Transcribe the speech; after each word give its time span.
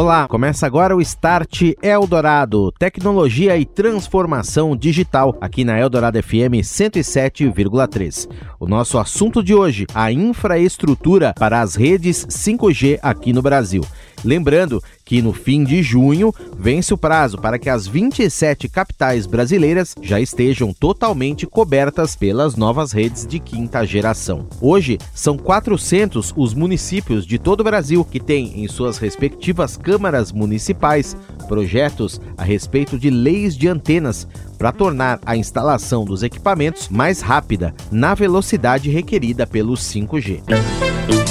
Olá, 0.00 0.26
começa 0.26 0.64
agora 0.64 0.96
o 0.96 1.00
Start 1.02 1.74
Eldorado, 1.82 2.72
tecnologia 2.78 3.58
e 3.58 3.66
transformação 3.66 4.74
digital, 4.74 5.36
aqui 5.42 5.62
na 5.62 5.78
Eldorado 5.78 6.18
FM 6.22 6.64
107,3. 6.64 8.26
O 8.58 8.66
nosso 8.66 8.96
assunto 8.96 9.42
de 9.42 9.54
hoje, 9.54 9.86
a 9.92 10.10
infraestrutura 10.10 11.34
para 11.38 11.60
as 11.60 11.74
redes 11.74 12.24
5G 12.30 12.98
aqui 13.02 13.30
no 13.34 13.42
Brasil. 13.42 13.84
Lembrando 14.24 14.82
que 15.10 15.20
no 15.20 15.32
fim 15.32 15.64
de 15.64 15.82
junho 15.82 16.32
vence 16.56 16.94
o 16.94 16.96
prazo 16.96 17.36
para 17.36 17.58
que 17.58 17.68
as 17.68 17.84
27 17.84 18.68
capitais 18.68 19.26
brasileiras 19.26 19.92
já 20.00 20.20
estejam 20.20 20.72
totalmente 20.72 21.48
cobertas 21.48 22.14
pelas 22.14 22.54
novas 22.54 22.92
redes 22.92 23.26
de 23.26 23.40
quinta 23.40 23.84
geração. 23.84 24.46
Hoje, 24.60 24.98
são 25.12 25.36
400 25.36 26.32
os 26.36 26.54
municípios 26.54 27.26
de 27.26 27.40
todo 27.40 27.62
o 27.62 27.64
Brasil 27.64 28.04
que 28.04 28.20
têm 28.20 28.62
em 28.62 28.68
suas 28.68 28.98
respectivas 28.98 29.76
câmaras 29.76 30.30
municipais 30.30 31.16
projetos 31.48 32.20
a 32.38 32.44
respeito 32.44 32.96
de 32.96 33.10
leis 33.10 33.56
de 33.56 33.66
antenas 33.66 34.28
para 34.56 34.70
tornar 34.70 35.18
a 35.26 35.36
instalação 35.36 36.04
dos 36.04 36.22
equipamentos 36.22 36.88
mais 36.88 37.20
rápida 37.20 37.74
na 37.90 38.14
velocidade 38.14 38.88
requerida 38.88 39.44
pelo 39.44 39.72
5G. 39.72 40.40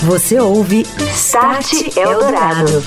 Você 0.04 0.38
ouve 0.38 0.86
Start 1.14 1.96
Eldorado. 1.96 2.84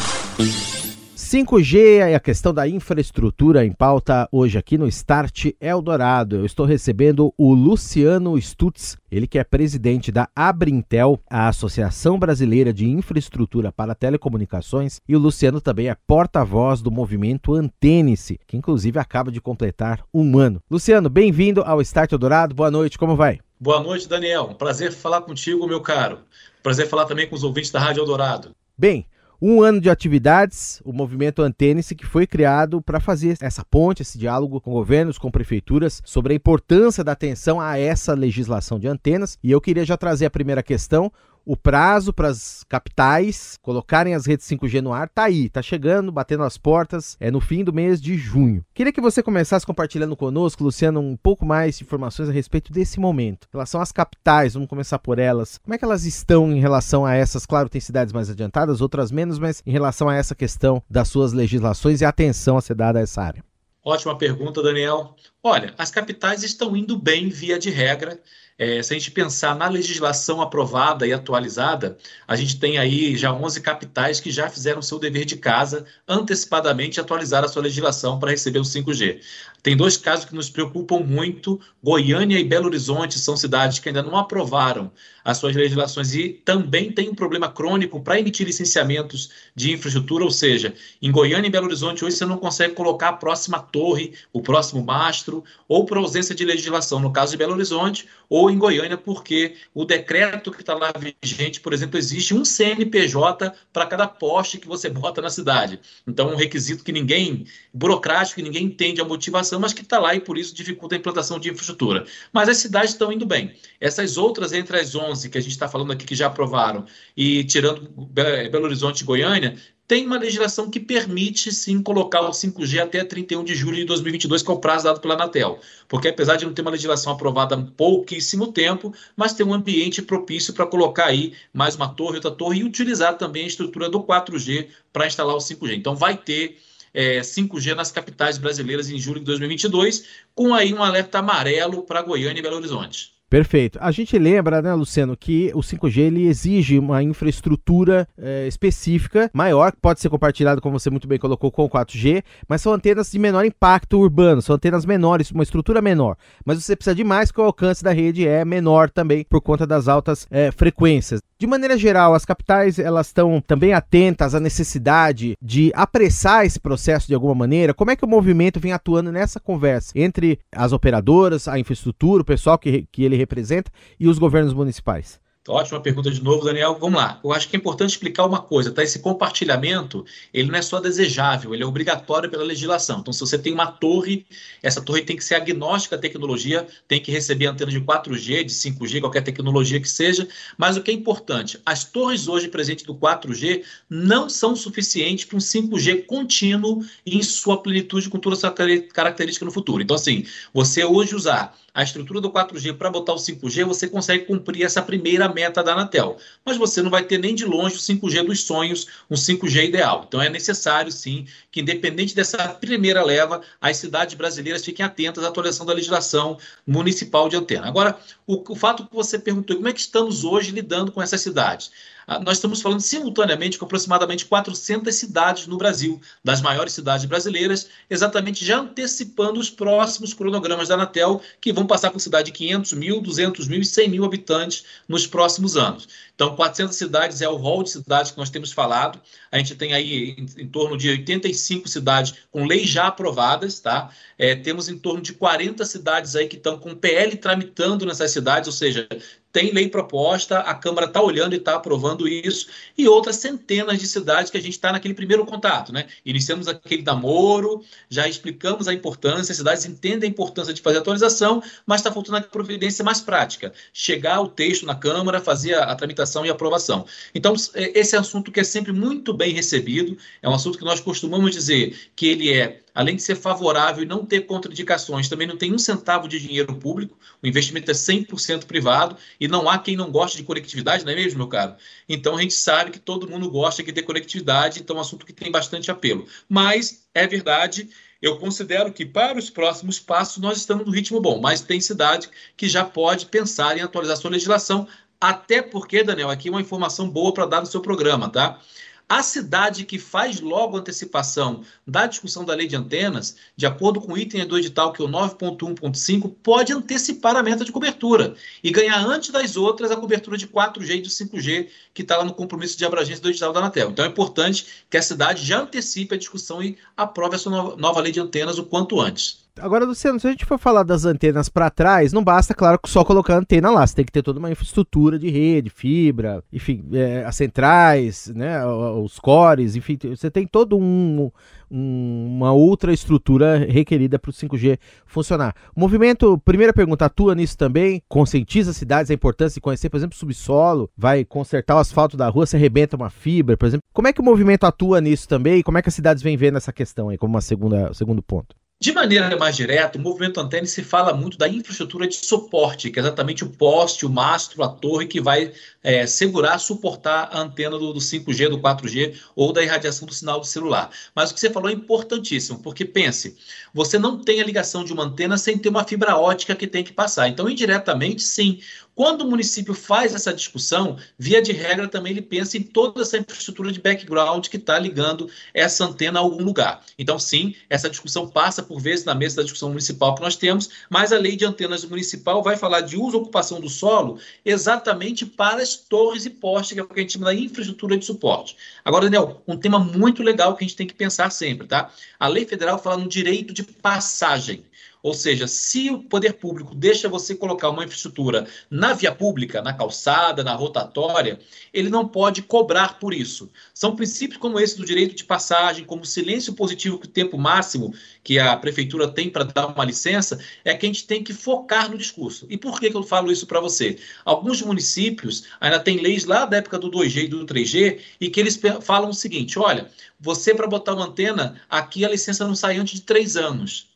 5G 1.32 2.10
e 2.10 2.14
a 2.14 2.20
questão 2.20 2.52
da 2.52 2.68
infraestrutura 2.68 3.64
em 3.64 3.72
pauta 3.72 4.28
hoje 4.30 4.58
aqui 4.58 4.76
no 4.76 4.86
Start 4.86 5.46
Eldorado. 5.58 6.36
Eu 6.36 6.44
estou 6.44 6.66
recebendo 6.66 7.32
o 7.38 7.54
Luciano 7.54 8.38
Stutz, 8.38 8.98
ele 9.10 9.26
que 9.26 9.38
é 9.38 9.42
presidente 9.42 10.12
da 10.12 10.28
Abrintel, 10.36 11.18
a 11.30 11.48
Associação 11.48 12.18
Brasileira 12.18 12.70
de 12.70 12.86
Infraestrutura 12.86 13.72
para 13.72 13.94
Telecomunicações, 13.94 15.00
e 15.08 15.16
o 15.16 15.18
Luciano 15.18 15.58
também 15.58 15.88
é 15.88 15.96
porta-voz 16.06 16.82
do 16.82 16.90
movimento 16.90 17.54
Antênice, 17.54 18.38
que 18.46 18.58
inclusive 18.58 18.98
acaba 18.98 19.32
de 19.32 19.40
completar 19.40 20.04
um 20.12 20.38
ano. 20.38 20.62
Luciano, 20.70 21.08
bem-vindo 21.08 21.62
ao 21.62 21.80
Start 21.80 22.12
Eldorado. 22.12 22.54
Boa 22.54 22.70
noite, 22.70 22.98
como 22.98 23.16
vai? 23.16 23.40
Boa 23.58 23.82
noite, 23.82 24.06
Daniel. 24.06 24.50
Um 24.50 24.54
prazer 24.54 24.92
falar 24.92 25.22
contigo, 25.22 25.66
meu 25.66 25.80
caro. 25.80 26.18
Prazer 26.62 26.86
falar 26.88 27.06
também 27.06 27.26
com 27.26 27.34
os 27.34 27.42
ouvintes 27.42 27.70
da 27.70 27.80
Rádio 27.80 28.02
Eldorado. 28.02 28.54
Bem, 28.76 29.06
um 29.44 29.60
ano 29.60 29.80
de 29.80 29.90
atividades, 29.90 30.80
o 30.84 30.92
movimento 30.92 31.42
Antênice, 31.42 31.96
que 31.96 32.06
foi 32.06 32.28
criado 32.28 32.80
para 32.80 33.00
fazer 33.00 33.36
essa 33.40 33.64
ponte, 33.64 34.00
esse 34.00 34.16
diálogo 34.16 34.60
com 34.60 34.70
governos, 34.70 35.18
com 35.18 35.32
prefeituras, 35.32 36.00
sobre 36.04 36.32
a 36.32 36.36
importância 36.36 37.02
da 37.02 37.10
atenção 37.10 37.60
a 37.60 37.76
essa 37.76 38.14
legislação 38.14 38.78
de 38.78 38.86
antenas. 38.86 39.36
E 39.42 39.50
eu 39.50 39.60
queria 39.60 39.84
já 39.84 39.96
trazer 39.96 40.26
a 40.26 40.30
primeira 40.30 40.62
questão 40.62 41.10
o 41.44 41.56
prazo 41.56 42.12
para 42.12 42.28
as 42.28 42.64
capitais 42.68 43.58
colocarem 43.62 44.14
as 44.14 44.26
redes 44.26 44.46
5G 44.46 44.80
no 44.80 44.92
ar 44.92 45.08
tá 45.08 45.24
aí, 45.24 45.48
tá 45.48 45.62
chegando, 45.62 46.12
batendo 46.12 46.42
as 46.44 46.56
portas, 46.56 47.16
é 47.20 47.30
no 47.30 47.40
fim 47.40 47.64
do 47.64 47.72
mês 47.72 48.00
de 48.00 48.16
junho. 48.16 48.64
Queria 48.74 48.92
que 48.92 49.00
você 49.00 49.22
começasse 49.22 49.66
compartilhando 49.66 50.16
conosco, 50.16 50.64
Luciano, 50.64 51.00
um 51.00 51.16
pouco 51.16 51.44
mais 51.44 51.78
de 51.78 51.84
informações 51.84 52.28
a 52.28 52.32
respeito 52.32 52.72
desse 52.72 53.00
momento. 53.00 53.46
Em 53.48 53.52
relação 53.56 53.80
às 53.80 53.92
capitais, 53.92 54.54
vamos 54.54 54.68
começar 54.68 54.98
por 54.98 55.18
elas. 55.18 55.58
Como 55.58 55.74
é 55.74 55.78
que 55.78 55.84
elas 55.84 56.04
estão 56.04 56.52
em 56.52 56.60
relação 56.60 57.04
a 57.04 57.14
essas? 57.14 57.46
Claro, 57.46 57.68
tem 57.68 57.80
cidades 57.80 58.12
mais 58.12 58.30
adiantadas, 58.30 58.80
outras 58.80 59.10
menos, 59.10 59.38
mas 59.38 59.62
em 59.66 59.72
relação 59.72 60.08
a 60.08 60.14
essa 60.14 60.34
questão 60.34 60.82
das 60.88 61.08
suas 61.08 61.32
legislações 61.32 62.00
e 62.00 62.04
a 62.04 62.08
atenção 62.08 62.56
a 62.56 62.62
ser 62.62 62.74
dada 62.74 62.98
a 62.98 63.02
essa 63.02 63.22
área. 63.22 63.44
Ótima 63.84 64.16
pergunta, 64.16 64.62
Daniel. 64.62 65.16
Olha, 65.42 65.74
as 65.76 65.90
capitais 65.90 66.44
estão 66.44 66.76
indo 66.76 66.96
bem 66.96 67.28
via 67.28 67.58
de 67.58 67.68
regra. 67.68 68.20
É, 68.58 68.82
se 68.82 68.92
a 68.92 68.98
gente 68.98 69.10
pensar 69.10 69.54
na 69.56 69.68
legislação 69.68 70.40
aprovada 70.40 71.06
e 71.06 71.12
atualizada, 71.12 71.96
a 72.28 72.36
gente 72.36 72.58
tem 72.58 72.78
aí 72.78 73.16
já 73.16 73.32
11 73.32 73.60
capitais 73.60 74.20
que 74.20 74.30
já 74.30 74.48
fizeram 74.48 74.82
seu 74.82 74.98
dever 74.98 75.24
de 75.24 75.36
casa 75.36 75.84
antecipadamente 76.06 77.00
atualizar 77.00 77.42
a 77.44 77.48
sua 77.48 77.62
legislação 77.62 78.18
para 78.18 78.30
receber 78.30 78.58
o 78.58 78.64
5G. 78.64 79.20
Tem 79.62 79.76
dois 79.76 79.96
casos 79.96 80.24
que 80.24 80.34
nos 80.34 80.50
preocupam 80.50 80.98
muito. 80.98 81.60
Goiânia 81.82 82.38
e 82.38 82.44
Belo 82.44 82.66
Horizonte 82.66 83.18
são 83.18 83.36
cidades 83.36 83.78
que 83.78 83.88
ainda 83.88 84.02
não 84.02 84.16
aprovaram 84.16 84.90
as 85.24 85.38
suas 85.38 85.54
legislações 85.54 86.14
e 86.14 86.30
também 86.30 86.90
tem 86.90 87.08
um 87.08 87.14
problema 87.14 87.48
crônico 87.48 88.00
para 88.00 88.18
emitir 88.18 88.44
licenciamentos 88.44 89.30
de 89.54 89.72
infraestrutura, 89.72 90.24
ou 90.24 90.30
seja, 90.30 90.74
em 91.00 91.12
Goiânia 91.12 91.46
e 91.46 91.50
Belo 91.50 91.66
Horizonte 91.66 92.04
hoje 92.04 92.16
você 92.16 92.24
não 92.24 92.38
consegue 92.38 92.74
colocar 92.74 93.10
a 93.10 93.12
próxima 93.12 93.60
torre, 93.60 94.14
o 94.32 94.42
próximo 94.42 94.82
mastro, 94.84 95.44
ou 95.68 95.84
por 95.84 95.96
ausência 95.96 96.34
de 96.34 96.44
legislação, 96.44 96.98
no 96.98 97.12
caso 97.12 97.32
de 97.32 97.38
Belo 97.38 97.52
Horizonte, 97.52 98.08
ou 98.28 98.50
em 98.50 98.58
Goiânia, 98.58 98.96
porque 98.96 99.54
o 99.72 99.84
decreto 99.84 100.50
que 100.50 100.60
está 100.62 100.74
lá 100.74 100.92
vigente, 101.22 101.60
por 101.60 101.72
exemplo, 101.72 101.98
existe 101.98 102.34
um 102.34 102.44
CNPJ 102.44 103.52
para 103.72 103.86
cada 103.86 104.08
poste 104.08 104.58
que 104.58 104.66
você 104.66 104.88
bota 104.88 105.20
na 105.20 105.30
cidade. 105.30 105.78
Então, 106.06 106.32
um 106.32 106.36
requisito 106.36 106.82
que 106.82 106.92
ninguém, 106.92 107.46
burocrático, 107.72 108.36
que 108.36 108.42
ninguém 108.42 108.64
entende 108.64 109.00
a 109.00 109.04
motivação 109.04 109.51
mas 109.60 109.72
que 109.72 109.82
está 109.82 109.98
lá 109.98 110.14
e 110.14 110.20
por 110.20 110.38
isso 110.38 110.54
dificulta 110.54 110.94
a 110.94 110.98
implantação 110.98 111.38
de 111.38 111.50
infraestrutura. 111.50 112.04
Mas 112.32 112.48
as 112.48 112.58
cidades 112.58 112.90
estão 112.90 113.12
indo 113.12 113.26
bem. 113.26 113.54
Essas 113.80 114.16
outras, 114.16 114.52
entre 114.52 114.78
as 114.78 114.94
11 114.94 115.28
que 115.28 115.38
a 115.38 115.40
gente 115.40 115.52
está 115.52 115.68
falando 115.68 115.92
aqui 115.92 116.04
que 116.04 116.14
já 116.14 116.26
aprovaram, 116.26 116.84
e 117.16 117.44
tirando 117.44 117.88
Belo 118.08 118.64
Horizonte 118.64 119.00
e 119.00 119.04
Goiânia, 119.04 119.56
tem 119.92 120.06
uma 120.06 120.18
legislação 120.18 120.70
que 120.70 120.80
permite 120.80 121.52
sim 121.52 121.82
colocar 121.82 122.22
o 122.22 122.30
5G 122.30 122.80
até 122.82 123.04
31 123.04 123.44
de 123.44 123.54
julho 123.54 123.76
de 123.76 123.84
2022, 123.84 124.42
que 124.42 124.50
é 124.50 124.54
o 124.54 124.58
prazo 124.58 124.84
dado 124.84 125.00
pela 125.00 125.12
Anatel. 125.12 125.60
Porque 125.86 126.08
apesar 126.08 126.36
de 126.36 126.46
não 126.46 126.54
ter 126.54 126.62
uma 126.62 126.70
legislação 126.70 127.12
aprovada 127.12 127.56
há 127.56 127.62
pouquíssimo 127.62 128.52
tempo, 128.52 128.94
mas 129.14 129.34
tem 129.34 129.44
um 129.44 129.52
ambiente 129.52 130.00
propício 130.00 130.54
para 130.54 130.66
colocar 130.66 131.06
aí 131.06 131.34
mais 131.52 131.74
uma 131.74 131.88
torre, 131.88 132.14
outra 132.14 132.30
torre 132.30 132.60
e 132.60 132.64
utilizar 132.64 133.18
também 133.18 133.44
a 133.44 133.48
estrutura 133.48 133.90
do 133.90 134.00
4G 134.00 134.68
para 134.90 135.06
instalar 135.06 135.34
o 135.34 135.40
5G. 135.40 135.76
Então 135.76 135.94
vai 135.94 136.16
ter 136.16 136.58
é, 136.94 137.20
5G 137.20 137.74
nas 137.74 137.90
capitais 137.90 138.38
brasileiras 138.38 138.90
em 138.90 138.98
julho 138.98 139.20
de 139.20 139.26
2022, 139.26 140.04
com 140.34 140.54
aí 140.54 140.72
um 140.72 140.82
alerta 140.82 141.18
amarelo 141.18 141.82
para 141.82 142.02
Goiânia 142.02 142.40
e 142.40 142.42
Belo 142.42 142.56
Horizonte. 142.56 143.12
Perfeito. 143.32 143.78
A 143.80 143.90
gente 143.90 144.18
lembra, 144.18 144.60
né, 144.60 144.74
Luciano, 144.74 145.16
que 145.16 145.50
o 145.54 145.60
5G 145.60 146.00
ele 146.00 146.26
exige 146.26 146.78
uma 146.78 147.02
infraestrutura 147.02 148.06
é, 148.18 148.46
específica, 148.46 149.30
maior, 149.32 149.72
que 149.72 149.80
pode 149.80 150.00
ser 150.00 150.10
compartilhado, 150.10 150.60
como 150.60 150.78
você 150.78 150.90
muito 150.90 151.08
bem 151.08 151.18
colocou, 151.18 151.50
com 151.50 151.64
o 151.64 151.70
4G, 151.70 152.22
mas 152.46 152.60
são 152.60 152.74
antenas 152.74 153.10
de 153.10 153.18
menor 153.18 153.46
impacto 153.46 153.98
urbano, 153.98 154.42
são 154.42 154.54
antenas 154.54 154.84
menores, 154.84 155.30
uma 155.30 155.42
estrutura 155.42 155.80
menor. 155.80 156.18
Mas 156.44 156.62
você 156.62 156.76
precisa 156.76 156.94
de 156.94 157.04
mais 157.04 157.32
que 157.32 157.40
o 157.40 157.44
alcance 157.44 157.82
da 157.82 157.90
rede 157.90 158.28
é 158.28 158.44
menor 158.44 158.90
também, 158.90 159.24
por 159.24 159.40
conta 159.40 159.66
das 159.66 159.88
altas 159.88 160.26
é, 160.30 160.50
frequências. 160.50 161.22
De 161.42 161.46
maneira 161.48 161.76
geral, 161.76 162.14
as 162.14 162.24
capitais 162.24 162.78
elas 162.78 163.08
estão 163.08 163.40
também 163.40 163.72
atentas 163.72 164.32
à 164.32 164.38
necessidade 164.38 165.36
de 165.42 165.72
apressar 165.74 166.46
esse 166.46 166.60
processo 166.60 167.08
de 167.08 167.14
alguma 167.14 167.34
maneira. 167.34 167.74
Como 167.74 167.90
é 167.90 167.96
que 167.96 168.04
o 168.04 168.08
movimento 168.08 168.60
vem 168.60 168.72
atuando 168.72 169.10
nessa 169.10 169.40
conversa 169.40 169.90
entre 169.96 170.38
as 170.54 170.72
operadoras, 170.72 171.48
a 171.48 171.58
infraestrutura, 171.58 172.22
o 172.22 172.24
pessoal 172.24 172.56
que, 172.56 172.86
que 172.92 173.02
ele 173.02 173.16
representa 173.16 173.72
e 173.98 174.06
os 174.06 174.20
governos 174.20 174.54
municipais? 174.54 175.18
Ótima 175.48 175.80
pergunta 175.80 176.08
de 176.08 176.22
novo, 176.22 176.44
Daniel. 176.44 176.78
Vamos 176.78 177.00
lá. 177.00 177.18
Eu 177.22 177.32
acho 177.32 177.48
que 177.48 177.56
é 177.56 177.58
importante 177.58 177.90
explicar 177.90 178.24
uma 178.24 178.40
coisa, 178.40 178.70
tá? 178.70 178.80
Esse 178.80 179.00
compartilhamento, 179.00 180.04
ele 180.32 180.48
não 180.48 180.56
é 180.56 180.62
só 180.62 180.78
desejável, 180.78 181.52
ele 181.52 181.64
é 181.64 181.66
obrigatório 181.66 182.30
pela 182.30 182.44
legislação. 182.44 183.00
Então, 183.00 183.12
se 183.12 183.18
você 183.18 183.36
tem 183.36 183.52
uma 183.52 183.66
torre, 183.66 184.24
essa 184.62 184.80
torre 184.80 185.02
tem 185.02 185.16
que 185.16 185.24
ser 185.24 185.34
agnóstica 185.34 185.96
à 185.96 185.98
tecnologia, 185.98 186.64
tem 186.86 187.00
que 187.00 187.10
receber 187.10 187.46
antena 187.46 187.72
de 187.72 187.80
4G, 187.80 188.44
de 188.44 188.52
5G, 188.52 189.00
qualquer 189.00 189.22
tecnologia 189.22 189.80
que 189.80 189.88
seja. 189.88 190.28
Mas 190.56 190.76
o 190.76 190.82
que 190.82 190.92
é 190.92 190.94
importante, 190.94 191.58
as 191.66 191.82
torres 191.82 192.28
hoje 192.28 192.46
presentes 192.46 192.84
do 192.84 192.94
4G 192.94 193.64
não 193.90 194.28
são 194.28 194.54
suficientes 194.54 195.24
para 195.24 195.36
um 195.36 195.40
5G 195.40 196.06
contínuo 196.06 196.84
em 197.04 197.20
sua 197.20 197.60
plenitude 197.60 198.08
com 198.08 198.18
toda 198.20 198.36
essa 198.36 198.48
característica 198.92 199.44
no 199.44 199.50
futuro. 199.50 199.82
Então, 199.82 199.96
assim, 199.96 200.24
você 200.54 200.84
hoje 200.84 201.16
usar 201.16 201.52
a 201.74 201.82
estrutura 201.82 202.20
do 202.20 202.30
4G 202.30 202.76
para 202.76 202.90
botar 202.90 203.14
o 203.14 203.16
5G, 203.16 203.64
você 203.64 203.88
consegue 203.88 204.26
cumprir 204.26 204.62
essa 204.62 204.82
primeira 204.82 205.31
meta 205.32 205.62
da 205.62 205.72
Anatel. 205.72 206.18
Mas 206.44 206.56
você 206.56 206.82
não 206.82 206.90
vai 206.90 207.02
ter 207.02 207.18
nem 207.18 207.34
de 207.34 207.44
longe 207.44 207.76
o 207.76 207.78
5G 207.78 208.24
dos 208.24 208.42
sonhos, 208.42 208.86
um 209.10 209.14
5G 209.14 209.64
ideal. 209.64 210.04
Então 210.06 210.20
é 210.20 210.28
necessário, 210.28 210.92
sim, 210.92 211.26
que 211.50 211.60
independente 211.60 212.14
dessa 212.14 212.48
primeira 212.48 213.02
leva, 213.04 213.42
as 213.60 213.76
cidades 213.76 214.14
brasileiras 214.14 214.64
fiquem 214.64 214.84
atentas 214.84 215.24
à 215.24 215.28
atualização 215.28 215.66
da 215.66 215.72
legislação 215.72 216.38
municipal 216.66 217.28
de 217.28 217.36
antena. 217.36 217.66
Agora, 217.66 217.98
o, 218.26 218.42
o 218.52 218.56
fato 218.56 218.86
que 218.86 218.94
você 218.94 219.18
perguntou, 219.18 219.56
como 219.56 219.68
é 219.68 219.72
que 219.72 219.80
estamos 219.80 220.24
hoje 220.24 220.50
lidando 220.50 220.92
com 220.92 221.02
essas 221.02 221.20
cidades? 221.20 221.70
Ah, 222.12 222.20
nós 222.20 222.36
estamos 222.36 222.60
falando 222.60 222.80
simultaneamente 222.80 223.58
com 223.58 223.64
aproximadamente 223.64 224.26
400 224.26 224.94
cidades 224.94 225.46
no 225.46 225.56
Brasil, 225.56 226.00
das 226.22 226.40
maiores 226.42 226.72
cidades 226.72 227.04
brasileiras, 227.06 227.68
exatamente 227.88 228.44
já 228.44 228.58
antecipando 228.58 229.40
os 229.40 229.48
próximos 229.48 230.12
cronogramas 230.12 230.68
da 230.68 230.74
Anatel, 230.74 231.22
que 231.40 231.52
vão 231.52 231.66
passar 231.66 231.90
por 231.90 232.00
cidade 232.00 232.26
de 232.26 232.32
500 232.32 232.72
mil, 232.74 233.00
200 233.00 233.48
mil 233.48 233.60
e 233.60 233.64
100 233.64 233.88
mil 233.88 234.04
habitantes 234.04 234.64
nos 234.86 235.06
próximos 235.06 235.56
anos. 235.56 235.88
Então, 236.14 236.36
400 236.36 236.76
cidades 236.76 237.20
é 237.22 237.28
o 237.28 237.36
rol 237.36 237.62
de 237.62 237.70
cidades 237.70 238.10
que 238.10 238.18
nós 238.18 238.30
temos 238.30 238.52
falado. 238.52 239.00
A 239.30 239.38
gente 239.38 239.54
tem 239.54 239.72
aí 239.72 240.14
em, 240.18 240.42
em 240.42 240.46
torno 240.46 240.76
de 240.76 240.90
85 240.90 241.68
cidades 241.68 242.14
com 242.30 242.44
leis 242.44 242.68
já 242.68 242.86
aprovadas, 242.86 243.58
tá? 243.58 243.90
É, 244.18 244.34
temos 244.36 244.68
em 244.68 244.78
torno 244.78 245.00
de 245.00 245.14
40 245.14 245.64
cidades 245.64 246.14
aí 246.14 246.28
que 246.28 246.36
estão 246.36 246.58
com 246.58 246.74
PL 246.74 247.16
tramitando 247.16 247.86
nessas 247.86 248.10
cidades, 248.10 248.46
ou 248.46 248.52
seja, 248.52 248.86
tem 249.32 249.50
lei 249.52 249.68
proposta, 249.68 250.40
a 250.40 250.54
Câmara 250.54 250.86
está 250.86 251.00
olhando 251.00 251.32
e 251.32 251.38
está 251.38 251.56
aprovando 251.56 252.06
isso, 252.06 252.48
e 252.76 252.86
outras 252.86 253.16
centenas 253.16 253.80
de 253.80 253.86
cidades 253.86 254.30
que 254.30 254.36
a 254.36 254.40
gente 254.40 254.52
está 254.52 254.70
naquele 254.70 254.92
primeiro 254.92 255.24
contato, 255.24 255.72
né? 255.72 255.86
Iniciamos 256.04 256.46
aquele 256.46 256.82
namoro, 256.82 257.64
já 257.88 258.06
explicamos 258.06 258.68
a 258.68 258.74
importância, 258.74 259.32
as 259.32 259.38
cidades 259.38 259.64
entendem 259.64 260.08
a 260.08 260.10
importância 260.10 260.52
de 260.52 260.60
fazer 260.60 260.78
atualização, 260.78 261.42
mas 261.66 261.80
está 261.80 261.90
faltando 261.90 262.18
a 262.18 262.20
providência 262.20 262.84
mais 262.84 263.00
prática, 263.00 263.52
chegar 263.72 264.20
o 264.20 264.28
texto 264.28 264.66
na 264.66 264.74
Câmara, 264.74 265.20
fazer 265.20 265.54
a, 265.54 265.64
a 265.64 265.74
tramitação 265.74 266.26
e 266.26 266.30
aprovação. 266.30 266.84
Então, 267.14 267.34
é, 267.54 267.78
esse 267.78 267.96
assunto 267.96 268.30
que 268.30 268.40
é 268.40 268.44
sempre 268.44 268.72
muito 268.72 269.14
bem 269.14 269.32
recebido, 269.32 269.96
é 270.20 270.28
um 270.28 270.34
assunto 270.34 270.58
que 270.58 270.64
nós 270.64 270.80
costumamos 270.80 271.30
dizer 271.30 271.90
que 271.96 272.06
ele 272.06 272.32
é 272.32 272.61
além 272.74 272.96
de 272.96 273.02
ser 273.02 273.14
favorável 273.14 273.82
e 273.82 273.86
não 273.86 274.04
ter 274.04 274.22
contraindicações, 274.22 275.08
também 275.08 275.26
não 275.26 275.36
tem 275.36 275.52
um 275.52 275.58
centavo 275.58 276.08
de 276.08 276.18
dinheiro 276.18 276.54
público, 276.56 276.98
o 277.22 277.26
investimento 277.26 277.70
é 277.70 277.74
100% 277.74 278.44
privado 278.44 278.96
e 279.20 279.28
não 279.28 279.48
há 279.48 279.58
quem 279.58 279.76
não 279.76 279.90
goste 279.90 280.16
de 280.16 280.24
conectividade, 280.24 280.84
não 280.84 280.92
é 280.92 280.96
mesmo, 280.96 281.18
meu 281.18 281.28
caro? 281.28 281.54
Então 281.88 282.16
a 282.16 282.22
gente 282.22 282.34
sabe 282.34 282.70
que 282.70 282.78
todo 282.78 283.08
mundo 283.08 283.30
gosta 283.30 283.62
de 283.62 283.72
ter 283.72 283.82
conectividade, 283.82 284.60
então 284.60 284.76
é 284.76 284.78
um 284.78 284.82
assunto 284.82 285.06
que 285.06 285.12
tem 285.12 285.30
bastante 285.30 285.70
apelo. 285.70 286.06
Mas 286.28 286.86
é 286.94 287.06
verdade, 287.06 287.68
eu 288.00 288.18
considero 288.18 288.72
que 288.72 288.84
para 288.84 289.18
os 289.18 289.30
próximos 289.30 289.78
passos 289.78 290.18
nós 290.18 290.38
estamos 290.38 290.66
no 290.66 290.72
ritmo 290.72 291.00
bom, 291.00 291.20
mas 291.20 291.40
tem 291.40 291.60
cidade 291.60 292.08
que 292.36 292.48
já 292.48 292.64
pode 292.64 293.06
pensar 293.06 293.56
em 293.56 293.60
atualizar 293.60 293.96
sua 293.96 294.10
legislação, 294.10 294.66
até 295.00 295.42
porque, 295.42 295.82
Daniel, 295.82 296.10
aqui 296.10 296.30
uma 296.30 296.40
informação 296.40 296.88
boa 296.88 297.12
para 297.12 297.26
dar 297.26 297.40
no 297.40 297.46
seu 297.46 297.60
programa, 297.60 298.08
tá? 298.08 298.40
A 298.88 299.02
cidade 299.02 299.64
que 299.64 299.78
faz 299.78 300.20
logo 300.20 300.56
antecipação 300.56 301.42
da 301.66 301.86
discussão 301.86 302.24
da 302.24 302.34
lei 302.34 302.46
de 302.46 302.56
antenas, 302.56 303.16
de 303.36 303.46
acordo 303.46 303.80
com 303.80 303.92
o 303.92 303.98
item 303.98 304.26
do 304.26 304.36
edital, 304.38 304.72
que 304.72 304.82
é 304.82 304.84
o 304.84 304.88
9.1.5, 304.88 306.14
pode 306.22 306.52
antecipar 306.52 307.16
a 307.16 307.22
meta 307.22 307.44
de 307.44 307.52
cobertura 307.52 308.14
e 308.44 308.50
ganhar 308.50 308.84
antes 308.84 309.10
das 309.10 309.36
outras 309.36 309.70
a 309.70 309.76
cobertura 309.76 310.18
de 310.18 310.28
4G 310.28 310.76
e 310.76 310.82
de 310.82 310.90
5G, 310.90 311.48
que 311.72 311.82
está 311.82 311.96
lá 311.96 312.04
no 312.04 312.14
compromisso 312.14 312.58
de 312.58 312.64
abrangência 312.64 313.02
do 313.02 313.08
edital 313.08 313.32
da 313.32 313.40
Anatel. 313.40 313.70
Então 313.70 313.84
é 313.84 313.88
importante 313.88 314.46
que 314.68 314.76
a 314.76 314.82
cidade 314.82 315.24
já 315.24 315.40
antecipe 315.40 315.94
a 315.94 315.98
discussão 315.98 316.42
e 316.42 316.58
aprove 316.76 317.16
essa 317.16 317.30
nova 317.30 317.80
lei 317.80 317.92
de 317.92 318.00
antenas 318.00 318.38
o 318.38 318.44
quanto 318.44 318.80
antes. 318.80 319.22
Agora, 319.38 319.64
Luciano, 319.64 319.98
se 319.98 320.06
a 320.06 320.10
gente 320.10 320.26
for 320.26 320.38
falar 320.38 320.62
das 320.62 320.84
antenas 320.84 321.30
para 321.30 321.48
trás, 321.48 321.90
não 321.90 322.04
basta, 322.04 322.34
claro, 322.34 322.60
só 322.66 322.84
colocar 322.84 323.14
a 323.14 323.18
antena 323.18 323.50
lá. 323.50 323.66
Você 323.66 323.76
tem 323.76 323.84
que 323.84 323.90
ter 323.90 324.02
toda 324.02 324.18
uma 324.18 324.30
infraestrutura 324.30 324.98
de 324.98 325.08
rede, 325.08 325.48
fibra, 325.48 326.22
enfim, 326.30 326.62
é, 326.72 327.02
as 327.04 327.16
centrais, 327.16 328.12
né, 328.14 328.44
os 328.46 328.98
cores, 328.98 329.56
enfim, 329.56 329.78
você 329.88 330.10
tem 330.10 330.26
todo 330.26 330.58
um, 330.58 331.10
um, 331.50 332.06
uma 332.14 332.32
outra 332.32 332.74
estrutura 332.74 333.38
requerida 333.38 333.98
para 333.98 334.10
o 334.10 334.12
5G 334.12 334.58
funcionar. 334.84 335.34
O 335.56 335.60
movimento, 335.60 336.18
primeira 336.18 336.52
pergunta, 336.52 336.84
atua 336.84 337.14
nisso 337.14 337.38
também? 337.38 337.82
Conscientiza 337.88 338.50
as 338.50 338.56
cidades 338.58 338.90
a 338.90 338.94
importância 338.94 339.36
de 339.36 339.40
conhecer, 339.40 339.70
por 339.70 339.78
exemplo, 339.78 339.96
subsolo, 339.96 340.68
vai 340.76 341.06
consertar 341.06 341.56
o 341.56 341.58
asfalto 341.58 341.96
da 341.96 342.06
rua, 342.10 342.26
se 342.26 342.36
arrebenta 342.36 342.76
uma 342.76 342.90
fibra, 342.90 343.34
por 343.34 343.46
exemplo. 343.46 343.64
Como 343.72 343.88
é 343.88 343.94
que 343.94 344.00
o 344.00 344.04
movimento 344.04 344.44
atua 344.44 344.78
nisso 344.78 345.08
também 345.08 345.38
e 345.38 345.42
como 345.42 345.56
é 345.56 345.62
que 345.62 345.70
as 345.70 345.74
cidades 345.74 346.02
vêm 346.02 346.18
vendo 346.18 346.36
essa 346.36 346.52
questão 346.52 346.90
aí 346.90 346.98
como 346.98 347.14
uma 347.14 347.22
segunda, 347.22 347.72
segundo 347.72 348.02
ponto? 348.02 348.41
De 348.62 348.70
maneira 348.70 349.16
mais 349.16 349.34
direta, 349.34 349.76
o 349.76 349.80
movimento 349.80 350.20
antena 350.20 350.46
se 350.46 350.62
fala 350.62 350.94
muito 350.94 351.18
da 351.18 351.28
infraestrutura 351.28 351.88
de 351.88 351.96
suporte, 351.96 352.70
que 352.70 352.78
é 352.78 352.82
exatamente 352.82 353.24
o 353.24 353.28
poste, 353.28 353.84
o 353.84 353.90
mastro, 353.90 354.40
a 354.44 354.48
torre 354.48 354.86
que 354.86 355.00
vai 355.00 355.32
é, 355.64 355.84
segurar, 355.84 356.38
suportar 356.38 357.08
a 357.10 357.22
antena 357.22 357.58
do, 357.58 357.72
do 357.72 357.80
5G, 357.80 358.28
do 358.28 358.38
4G 358.38 358.96
ou 359.16 359.32
da 359.32 359.42
irradiação 359.42 359.84
do 359.84 359.92
sinal 359.92 360.20
do 360.20 360.26
celular. 360.26 360.70
Mas 360.94 361.10
o 361.10 361.14
que 361.14 361.18
você 361.18 361.28
falou 361.28 361.50
é 361.50 361.52
importantíssimo, 361.52 362.38
porque 362.38 362.64
pense, 362.64 363.16
você 363.52 363.80
não 363.80 363.98
tem 363.98 364.20
a 364.20 364.24
ligação 364.24 364.64
de 364.64 364.72
uma 364.72 364.84
antena 364.84 365.18
sem 365.18 365.36
ter 365.36 365.48
uma 365.48 365.64
fibra 365.64 365.96
ótica 365.96 366.36
que 366.36 366.46
tem 366.46 366.62
que 366.62 366.72
passar. 366.72 367.08
Então, 367.08 367.28
indiretamente, 367.28 368.00
sim, 368.04 368.38
quando 368.74 369.02
o 369.02 369.10
município 369.10 369.52
faz 369.52 369.94
essa 369.94 370.14
discussão, 370.14 370.78
via 370.98 371.20
de 371.20 371.32
regra 371.32 371.68
também 371.68 371.92
ele 371.92 372.02
pensa 372.02 372.38
em 372.38 372.42
toda 372.42 372.82
essa 372.82 372.96
infraestrutura 372.96 373.52
de 373.52 373.60
background 373.60 374.28
que 374.28 374.38
está 374.38 374.58
ligando 374.58 375.10
essa 375.34 375.64
antena 375.64 375.98
a 375.98 376.02
algum 376.02 376.22
lugar. 376.24 376.64
Então, 376.78 376.98
sim, 376.98 377.34
essa 377.50 377.68
discussão 377.68 378.08
passa 378.08 378.42
por 378.42 378.60
vezes 378.60 378.84
na 378.84 378.94
mesa 378.94 379.16
da 379.16 379.22
discussão 379.22 379.50
municipal 379.50 379.94
que 379.94 380.00
nós 380.00 380.16
temos, 380.16 380.48
mas 380.70 380.92
a 380.92 380.98
lei 380.98 381.16
de 381.16 381.24
antenas 381.24 381.64
municipal 381.64 382.22
vai 382.22 382.36
falar 382.36 382.62
de 382.62 382.76
uso 382.76 382.96
e 382.96 383.00
ocupação 383.00 383.40
do 383.40 383.48
solo 383.48 383.98
exatamente 384.24 385.04
para 385.04 385.42
as 385.42 385.54
torres 385.54 386.06
e 386.06 386.10
postes, 386.10 386.54
que 386.54 386.60
é 386.60 386.62
o 386.62 386.68
que 386.68 386.80
a 386.80 386.82
gente 386.82 386.94
chama 386.94 387.06
da 387.06 387.14
infraestrutura 387.14 387.76
de 387.76 387.84
suporte. 387.84 388.36
Agora, 388.64 388.84
Daniel, 388.84 389.22
um 389.28 389.36
tema 389.36 389.58
muito 389.58 390.02
legal 390.02 390.34
que 390.34 390.44
a 390.44 390.46
gente 390.46 390.56
tem 390.56 390.66
que 390.66 390.74
pensar 390.74 391.10
sempre, 391.10 391.46
tá? 391.46 391.70
A 392.00 392.08
lei 392.08 392.24
federal 392.24 392.58
fala 392.58 392.78
no 392.78 392.88
direito 392.88 393.34
de 393.34 393.42
passagem. 393.42 394.44
Ou 394.82 394.92
seja, 394.92 395.28
se 395.28 395.70
o 395.70 395.78
poder 395.78 396.14
público 396.14 396.54
deixa 396.54 396.88
você 396.88 397.14
colocar 397.14 397.50
uma 397.50 397.64
infraestrutura 397.64 398.26
na 398.50 398.74
via 398.74 398.92
pública, 398.92 399.40
na 399.40 399.52
calçada, 399.52 400.24
na 400.24 400.34
rotatória, 400.34 401.20
ele 401.52 401.70
não 401.70 401.86
pode 401.86 402.22
cobrar 402.22 402.80
por 402.80 402.92
isso. 402.92 403.30
São 403.54 403.76
princípios 403.76 404.18
como 404.18 404.40
esse 404.40 404.56
do 404.56 404.66
direito 404.66 404.96
de 404.96 405.04
passagem, 405.04 405.64
como 405.64 405.82
o 405.82 405.86
silêncio 405.86 406.34
positivo 406.34 406.78
que 406.78 406.86
o 406.86 406.90
tempo 406.90 407.16
máximo 407.16 407.72
que 408.02 408.18
a 408.18 408.36
prefeitura 408.36 408.88
tem 408.88 409.08
para 409.08 409.22
dar 409.22 409.46
uma 409.46 409.64
licença, 409.64 410.18
é 410.44 410.52
que 410.54 410.66
a 410.66 410.68
gente 410.68 410.86
tem 410.86 411.04
que 411.04 411.14
focar 411.14 411.70
no 411.70 411.78
discurso. 411.78 412.26
E 412.28 412.36
por 412.36 412.58
que, 412.58 412.68
que 412.68 412.76
eu 412.76 412.82
falo 412.82 413.12
isso 413.12 413.26
para 413.26 413.38
você? 413.38 413.78
Alguns 414.04 414.42
municípios 414.42 415.28
ainda 415.40 415.60
têm 415.60 415.78
leis 415.78 416.04
lá 416.04 416.24
da 416.24 416.38
época 416.38 416.58
do 416.58 416.68
2G 416.68 417.04
e 417.04 417.08
do 417.08 417.24
3G 417.24 417.78
e 418.00 418.10
que 418.10 418.18
eles 418.18 418.40
falam 418.60 418.90
o 418.90 418.94
seguinte: 418.94 419.38
olha, 419.38 419.70
você 420.00 420.34
para 420.34 420.48
botar 420.48 420.74
uma 420.74 420.86
antena, 420.86 421.40
aqui 421.48 421.84
a 421.84 421.88
licença 421.88 422.26
não 422.26 422.34
sai 422.34 422.56
antes 422.56 422.74
de 422.74 422.82
três 422.82 423.16
anos. 423.16 423.71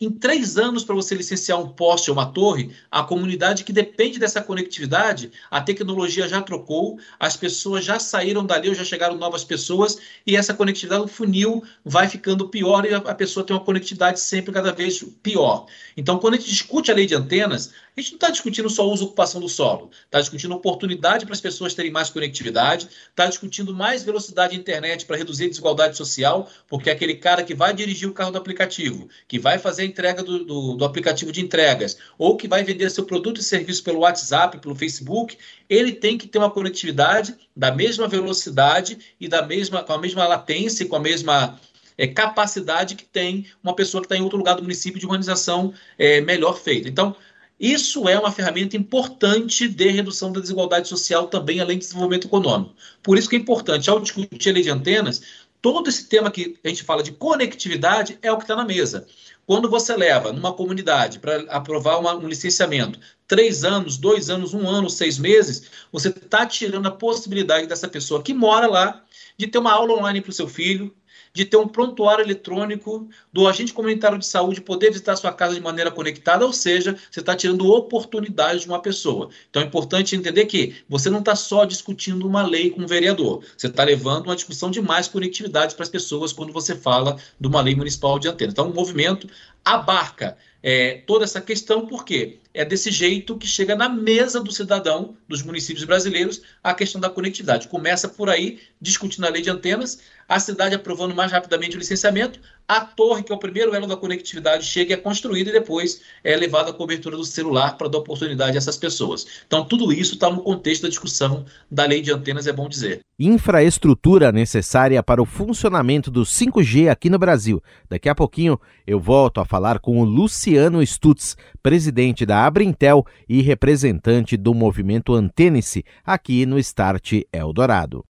Em 0.00 0.10
três 0.10 0.58
anos, 0.58 0.84
para 0.84 0.94
você 0.94 1.14
licenciar 1.14 1.60
um 1.60 1.68
poste 1.68 2.10
ou 2.10 2.16
uma 2.16 2.26
torre, 2.26 2.70
a 2.90 3.02
comunidade 3.02 3.64
que 3.64 3.72
depende 3.72 4.18
dessa 4.18 4.42
conectividade, 4.42 5.30
a 5.50 5.60
tecnologia 5.60 6.28
já 6.28 6.42
trocou, 6.42 6.98
as 7.18 7.36
pessoas 7.36 7.84
já 7.84 7.98
saíram 7.98 8.44
dali, 8.44 8.68
ou 8.68 8.74
já 8.74 8.84
chegaram 8.84 9.16
novas 9.16 9.44
pessoas, 9.44 9.98
e 10.26 10.36
essa 10.36 10.52
conectividade, 10.52 11.04
o 11.04 11.08
funil 11.08 11.62
vai 11.84 12.08
ficando 12.08 12.48
pior 12.48 12.84
e 12.84 12.94
a 12.94 13.14
pessoa 13.14 13.46
tem 13.46 13.54
uma 13.54 13.64
conectividade 13.64 14.18
sempre 14.20 14.52
cada 14.52 14.72
vez 14.72 15.04
pior. 15.22 15.66
Então, 15.96 16.18
quando 16.18 16.34
a 16.34 16.36
gente 16.38 16.50
discute 16.50 16.90
a 16.90 16.94
lei 16.94 17.06
de 17.06 17.14
antenas, 17.14 17.72
a 17.96 18.00
gente 18.00 18.12
não 18.12 18.16
está 18.16 18.30
discutindo 18.30 18.68
só 18.68 18.88
uso 18.88 19.04
e 19.04 19.06
ocupação 19.06 19.40
do 19.40 19.48
solo, 19.48 19.90
está 20.04 20.20
discutindo 20.20 20.54
oportunidade 20.54 21.24
para 21.24 21.34
as 21.34 21.40
pessoas 21.40 21.74
terem 21.74 21.92
mais 21.92 22.10
conectividade, 22.10 22.88
está 23.08 23.26
discutindo 23.26 23.72
mais 23.72 24.02
velocidade 24.02 24.54
de 24.54 24.60
internet 24.60 25.06
para 25.06 25.16
reduzir 25.16 25.44
a 25.44 25.48
desigualdade 25.48 25.96
social, 25.96 26.50
porque 26.68 26.90
aquele 26.90 27.14
cara 27.14 27.44
que 27.44 27.54
vai 27.54 27.72
dirigir 27.72 28.08
o 28.08 28.12
carro 28.12 28.32
do 28.32 28.38
aplicativo, 28.38 29.08
que 29.28 29.38
vai 29.38 29.58
fazer 29.58 29.82
a 29.82 29.86
entrega 29.86 30.24
do, 30.24 30.44
do, 30.44 30.74
do 30.74 30.84
aplicativo 30.84 31.30
de 31.30 31.40
entregas, 31.40 31.96
ou 32.18 32.36
que 32.36 32.48
vai 32.48 32.64
vender 32.64 32.90
seu 32.90 33.04
produto 33.04 33.40
e 33.40 33.44
serviço 33.44 33.84
pelo 33.84 34.00
WhatsApp, 34.00 34.58
pelo 34.58 34.74
Facebook, 34.74 35.38
ele 35.68 35.92
tem 35.92 36.18
que 36.18 36.26
ter 36.26 36.38
uma 36.38 36.50
conectividade 36.50 37.34
da 37.54 37.70
mesma 37.70 38.08
velocidade 38.08 38.98
e 39.20 39.28
da 39.28 39.42
mesma, 39.42 39.84
com 39.84 39.92
a 39.92 39.98
mesma 39.98 40.26
latência, 40.26 40.86
com 40.86 40.96
a 40.96 41.00
mesma 41.00 41.60
é, 41.96 42.06
capacidade 42.06 42.96
que 42.96 43.04
tem 43.04 43.46
uma 43.62 43.74
pessoa 43.74 44.00
que 44.00 44.06
está 44.06 44.16
em 44.16 44.22
outro 44.22 44.38
lugar 44.38 44.56
do 44.56 44.62
município 44.62 44.98
de 44.98 45.06
organização 45.06 45.72
é, 45.96 46.20
melhor 46.20 46.58
feita. 46.58 46.88
Então, 46.88 47.14
isso 47.58 48.08
é 48.08 48.18
uma 48.18 48.32
ferramenta 48.32 48.76
importante 48.76 49.68
de 49.68 49.88
redução 49.88 50.32
da 50.32 50.40
desigualdade 50.40 50.88
social 50.88 51.28
também, 51.28 51.60
além 51.60 51.78
de 51.78 51.84
desenvolvimento 51.84 52.26
econômico. 52.26 52.74
Por 53.02 53.16
isso 53.16 53.28
que 53.28 53.36
é 53.36 53.38
importante, 53.38 53.88
ao 53.88 54.00
discutir 54.00 54.50
a 54.50 54.52
lei 54.52 54.62
de 54.62 54.70
antenas, 54.70 55.22
todo 55.62 55.88
esse 55.88 56.08
tema 56.08 56.30
que 56.30 56.58
a 56.64 56.68
gente 56.68 56.82
fala 56.82 57.02
de 57.02 57.12
conectividade 57.12 58.18
é 58.20 58.30
o 58.30 58.36
que 58.36 58.44
está 58.44 58.56
na 58.56 58.64
mesa. 58.64 59.06
Quando 59.46 59.70
você 59.70 59.96
leva 59.96 60.32
numa 60.32 60.52
comunidade 60.52 61.18
para 61.18 61.42
aprovar 61.50 61.98
uma, 61.98 62.14
um 62.14 62.26
licenciamento, 62.26 62.98
três 63.26 63.62
anos, 63.62 63.96
dois 63.96 64.30
anos, 64.30 64.52
um 64.52 64.68
ano, 64.68 64.90
seis 64.90 65.18
meses, 65.18 65.70
você 65.92 66.08
está 66.08 66.44
tirando 66.46 66.86
a 66.86 66.90
possibilidade 66.90 67.66
dessa 67.66 67.86
pessoa 67.86 68.22
que 68.22 68.34
mora 68.34 68.66
lá 68.66 69.02
de 69.36 69.46
ter 69.46 69.58
uma 69.58 69.72
aula 69.72 69.94
online 69.94 70.20
para 70.20 70.30
o 70.30 70.34
seu 70.34 70.48
filho, 70.48 70.94
de 71.34 71.44
ter 71.44 71.56
um 71.56 71.66
prontuário 71.66 72.24
eletrônico 72.24 73.08
do 73.32 73.48
agente 73.48 73.72
comunitário 73.72 74.16
de 74.18 74.24
saúde 74.24 74.60
poder 74.60 74.90
visitar 74.90 75.16
sua 75.16 75.32
casa 75.32 75.54
de 75.54 75.60
maneira 75.60 75.90
conectada, 75.90 76.46
ou 76.46 76.52
seja, 76.52 76.96
você 77.10 77.18
está 77.18 77.34
tirando 77.34 77.68
oportunidade 77.68 78.60
de 78.60 78.68
uma 78.68 78.80
pessoa. 78.80 79.28
Então 79.50 79.60
é 79.60 79.66
importante 79.66 80.14
entender 80.14 80.46
que 80.46 80.76
você 80.88 81.10
não 81.10 81.18
está 81.18 81.34
só 81.34 81.64
discutindo 81.64 82.24
uma 82.24 82.46
lei 82.46 82.70
com 82.70 82.82
um 82.82 82.86
vereador, 82.86 83.44
você 83.56 83.66
está 83.66 83.82
levando 83.82 84.26
uma 84.26 84.36
discussão 84.36 84.70
de 84.70 84.80
mais 84.80 85.08
conectividade 85.08 85.74
para 85.74 85.82
as 85.82 85.88
pessoas 85.88 86.32
quando 86.32 86.52
você 86.52 86.76
fala 86.76 87.16
de 87.38 87.48
uma 87.48 87.60
lei 87.60 87.74
municipal 87.74 88.16
de 88.18 88.28
antena. 88.28 88.52
Então, 88.52 88.70
o 88.70 88.74
movimento 88.74 89.28
abarca 89.64 90.38
é, 90.62 91.02
toda 91.06 91.24
essa 91.24 91.40
questão, 91.40 91.86
porque 91.86 92.38
é 92.54 92.64
desse 92.64 92.90
jeito 92.92 93.36
que 93.36 93.48
chega 93.48 93.74
na 93.74 93.88
mesa 93.88 94.40
do 94.40 94.52
cidadão 94.52 95.16
dos 95.28 95.42
municípios 95.42 95.84
brasileiros 95.84 96.40
a 96.62 96.72
questão 96.72 97.00
da 97.00 97.10
conectividade. 97.10 97.66
Começa 97.66 98.08
por 98.08 98.30
aí, 98.30 98.60
discutindo 98.80 99.26
a 99.26 99.30
lei 99.30 99.42
de 99.42 99.50
antenas, 99.50 99.98
a 100.28 100.38
cidade 100.38 100.74
aprovando 100.74 101.14
mais 101.14 101.32
rapidamente 101.32 101.76
o 101.76 101.78
licenciamento, 101.78 102.38
a 102.66 102.80
torre, 102.80 103.22
que 103.22 103.32
é 103.32 103.34
o 103.34 103.38
primeiro 103.38 103.74
elo 103.74 103.86
da 103.86 103.96
conectividade, 103.96 104.64
chega 104.64 104.94
é 104.94 104.96
construída 104.96 105.50
e 105.50 105.52
depois 105.52 106.00
é 106.22 106.34
levada 106.34 106.70
a 106.70 106.72
cobertura 106.72 107.16
do 107.16 107.24
celular 107.24 107.76
para 107.76 107.88
dar 107.88 107.98
oportunidade 107.98 108.56
a 108.56 108.58
essas 108.58 108.76
pessoas. 108.76 109.26
Então, 109.46 109.64
tudo 109.64 109.92
isso 109.92 110.14
está 110.14 110.30
no 110.30 110.42
contexto 110.42 110.82
da 110.82 110.88
discussão 110.88 111.44
da 111.70 111.84
lei 111.84 112.00
de 112.00 112.10
antenas, 112.10 112.46
é 112.46 112.52
bom 112.52 112.68
dizer. 112.68 113.00
Infraestrutura 113.18 114.32
necessária 114.32 115.02
para 115.02 115.22
o 115.22 115.26
funcionamento 115.26 116.10
do 116.10 116.22
5G 116.22 116.88
aqui 116.88 117.10
no 117.10 117.18
Brasil. 117.18 117.62
Daqui 117.88 118.08
a 118.08 118.14
pouquinho 118.14 118.58
eu 118.86 118.98
volto 118.98 119.40
a 119.40 119.44
falar 119.44 119.78
com 119.78 120.00
o 120.00 120.04
Luciano 120.04 120.84
Stutz, 120.84 121.36
presidente 121.62 122.26
da 122.26 122.43
Abrintel 122.46 123.04
e 123.28 123.40
representante 123.42 124.36
do 124.36 124.54
movimento 124.54 125.14
Antênice, 125.14 125.84
aqui 126.04 126.44
no 126.46 126.58
Start 126.58 127.22
Eldorado. 127.32 128.04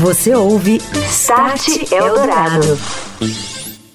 Você 0.00 0.34
ouve 0.34 0.76
Start 1.08 1.92
Eldorado. 1.92 2.78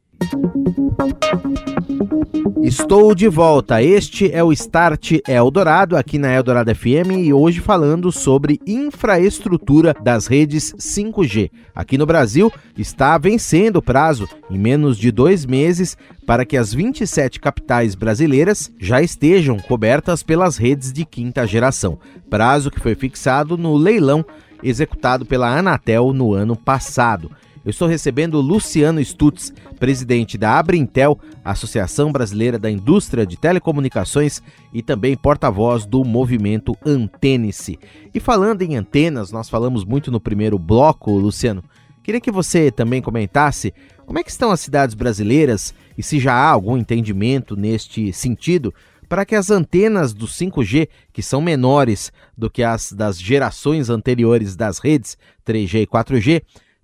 Estou 2.63 3.15
de 3.15 3.29
volta. 3.29 3.83
Este 3.83 4.31
é 4.33 4.43
o 4.43 4.53
Start 4.53 5.19
Eldorado 5.27 5.97
aqui 5.97 6.19
na 6.19 6.33
Eldorado 6.33 6.75
FM 6.75 7.19
e 7.19 7.33
hoje 7.33 7.61
falando 7.61 8.13
sobre 8.13 8.61
infraestrutura 8.67 9.95
das 10.03 10.27
redes 10.27 10.73
5G. 10.75 11.51
Aqui 11.75 11.99
no 11.99 12.07
Brasil 12.07 12.53
está 12.77 13.19
vencendo 13.19 13.77
o 13.77 13.83
prazo 13.83 14.29
em 14.51 14.59
menos 14.59 14.97
de 14.97 15.11
dois 15.11 15.45
meses 15.45 15.97
para 16.27 16.45
que 16.45 16.57
as 16.57 16.73
27 16.73 17.41
capitais 17.41 17.95
brasileiras 17.95 18.73
já 18.79 19.03
estejam 19.03 19.59
cobertas 19.59 20.23
pelas 20.23 20.57
redes 20.57 20.93
de 20.93 21.05
quinta 21.05 21.47
geração. 21.47 21.99
Prazo 22.31 22.71
que 22.71 22.81
foi 22.81 22.95
fixado 22.95 23.59
no 23.59 23.75
leilão 23.77 24.25
executado 24.63 25.27
pela 25.27 25.59
Anatel 25.59 26.13
no 26.13 26.33
ano 26.33 26.57
passado. 26.57 27.31
Eu 27.65 27.71
estou 27.71 27.87
recebendo 27.87 28.41
Luciano 28.41 29.01
Stutz, 29.05 29.53
presidente 29.79 30.37
da 30.37 30.59
Abrintel, 30.59 31.17
Associação 31.45 32.11
Brasileira 32.11 32.59
da 32.59 32.69
Indústria 32.69 33.25
de 33.25 33.37
Telecomunicações 33.37 34.43
e 34.73 34.83
também 34.83 35.17
porta-voz 35.17 35.87
do 35.87 36.05
movimento 36.05 36.77
Antênice. 36.85 37.79
E 38.13 38.19
falando 38.19 38.63
em 38.63 38.75
antenas, 38.75 39.31
nós 39.31 39.49
falamos 39.49 39.85
muito 39.85 40.11
no 40.11 40.21
primeiro 40.21 40.59
bloco, 40.59 41.13
Luciano. 41.13 41.63
Queria 42.03 42.21
que 42.21 42.33
você 42.33 42.69
também 42.73 43.01
comentasse 43.01 43.73
como 44.05 44.19
é 44.19 44.25
que 44.25 44.31
estão 44.31 44.51
as 44.51 44.59
cidades 44.59 44.97
brasileiras 44.97 45.73
e 45.97 46.03
se 46.03 46.19
já 46.19 46.35
há 46.35 46.51
algum 46.51 46.77
entendimento 46.77 47.55
neste 47.55 48.13
sentido 48.13 48.75
para 49.09 49.25
que 49.25 49.37
as 49.37 49.51
antenas 49.51 50.13
do 50.13 50.27
5G, 50.27 50.89
que 51.13 51.23
são 51.23 51.41
menores 51.41 52.11
do 52.37 52.51
que 52.51 52.65
as 52.65 52.93
das 52.93 53.21
gerações 53.21 53.89
anteriores 53.89 54.57
das 54.57 54.81
redes 54.81 55.17
3G 55.47 55.83
e 55.83 55.87
4G, 55.87 56.43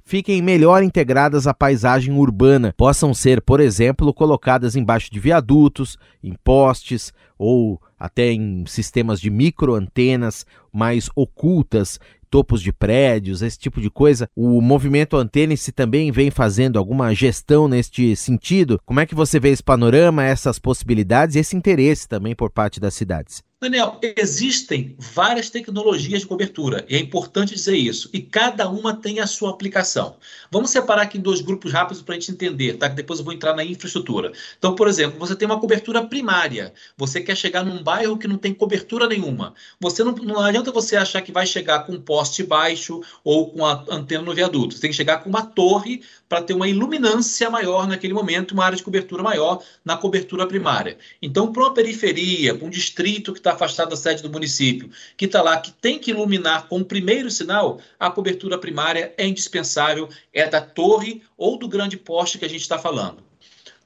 fiquem 0.08 0.40
melhor 0.40 0.82
integradas 0.82 1.46
à 1.46 1.52
paisagem 1.52 2.14
urbana, 2.14 2.72
possam 2.78 3.12
ser, 3.12 3.42
por 3.42 3.60
exemplo, 3.60 4.14
colocadas 4.14 4.74
embaixo 4.74 5.12
de 5.12 5.20
viadutos, 5.20 5.98
em 6.24 6.32
postes 6.42 7.12
ou 7.38 7.78
até 7.98 8.32
em 8.32 8.64
sistemas 8.66 9.20
de 9.20 9.28
microantenas 9.28 10.46
mais 10.72 11.10
ocultas 11.14 12.00
topos 12.30 12.62
de 12.62 12.72
prédios, 12.72 13.42
esse 13.42 13.58
tipo 13.58 13.82
de 13.82 13.90
coisa. 13.90 14.28
O 14.34 14.62
movimento 14.62 15.16
Antênice 15.16 15.72
também 15.72 16.10
vem 16.10 16.30
fazendo 16.30 16.78
alguma 16.78 17.14
gestão 17.14 17.68
neste 17.68 18.16
sentido. 18.16 18.80
Como 18.86 19.00
é 19.00 19.06
que 19.06 19.14
você 19.14 19.38
vê 19.38 19.50
esse 19.50 19.62
panorama, 19.62 20.24
essas 20.24 20.58
possibilidades 20.58 21.36
e 21.36 21.40
esse 21.40 21.56
interesse 21.56 22.08
também 22.08 22.34
por 22.34 22.50
parte 22.50 22.80
das 22.80 22.94
cidades? 22.94 23.42
Daniel, 23.60 23.98
existem 24.16 24.94
várias 24.96 25.50
tecnologias 25.50 26.20
de 26.20 26.28
cobertura, 26.28 26.86
e 26.88 26.94
é 26.94 26.98
importante 27.00 27.56
dizer 27.56 27.76
isso, 27.76 28.08
e 28.12 28.22
cada 28.22 28.68
uma 28.68 28.94
tem 28.94 29.18
a 29.18 29.26
sua 29.26 29.50
aplicação. 29.50 30.16
Vamos 30.48 30.70
separar 30.70 31.02
aqui 31.02 31.18
em 31.18 31.20
dois 31.20 31.40
grupos 31.40 31.72
rápidos 31.72 32.00
para 32.00 32.14
a 32.14 32.20
gente 32.20 32.30
entender, 32.30 32.74
tá? 32.74 32.88
Que 32.88 32.94
depois 32.94 33.18
eu 33.18 33.24
vou 33.24 33.34
entrar 33.34 33.56
na 33.56 33.64
infraestrutura. 33.64 34.30
Então, 34.56 34.76
por 34.76 34.86
exemplo, 34.86 35.18
você 35.18 35.34
tem 35.34 35.44
uma 35.44 35.58
cobertura 35.58 36.06
primária, 36.06 36.72
você 36.96 37.20
quer 37.20 37.36
chegar 37.36 37.64
num 37.64 37.82
bairro 37.82 38.16
que 38.16 38.28
não 38.28 38.38
tem 38.38 38.54
cobertura 38.54 39.08
nenhuma. 39.08 39.54
Você 39.80 40.04
não, 40.04 40.12
não 40.12 40.40
adianta 40.40 40.70
você 40.70 40.94
achar 40.94 41.20
que 41.20 41.32
vai 41.32 41.44
chegar 41.44 41.80
com 41.80 41.94
um 41.94 42.00
poste 42.00 42.44
baixo 42.44 43.02
ou 43.24 43.50
com 43.50 43.66
a 43.66 43.84
antena 43.90 44.22
no 44.22 44.34
viaduto. 44.34 44.76
Você 44.76 44.80
tem 44.80 44.90
que 44.90 44.96
chegar 44.96 45.18
com 45.18 45.28
uma 45.28 45.44
torre 45.44 46.02
para 46.28 46.42
ter 46.42 46.52
uma 46.52 46.68
iluminância 46.68 47.48
maior 47.48 47.86
naquele 47.86 48.12
momento, 48.12 48.52
uma 48.52 48.64
área 48.64 48.76
de 48.76 48.82
cobertura 48.82 49.22
maior 49.22 49.62
na 49.84 49.96
cobertura 49.96 50.46
primária. 50.46 50.98
Então, 51.22 51.52
para 51.52 51.62
uma 51.62 51.74
periferia, 51.74 52.54
para 52.54 52.66
um 52.66 52.70
distrito 52.70 53.32
que 53.32 53.38
está 53.38 53.52
afastado 53.52 53.90
da 53.90 53.96
sede 53.96 54.22
do 54.22 54.30
município, 54.30 54.90
que 55.16 55.24
está 55.24 55.42
lá, 55.42 55.56
que 55.56 55.72
tem 55.72 55.98
que 55.98 56.10
iluminar 56.10 56.68
com 56.68 56.80
o 56.80 56.84
primeiro 56.84 57.30
sinal, 57.30 57.80
a 57.98 58.10
cobertura 58.10 58.58
primária 58.58 59.14
é 59.16 59.26
indispensável, 59.26 60.08
é 60.32 60.46
da 60.46 60.60
torre 60.60 61.22
ou 61.36 61.58
do 61.58 61.68
grande 61.68 61.96
poste 61.96 62.38
que 62.38 62.44
a 62.44 62.48
gente 62.48 62.62
está 62.62 62.78
falando. 62.78 63.27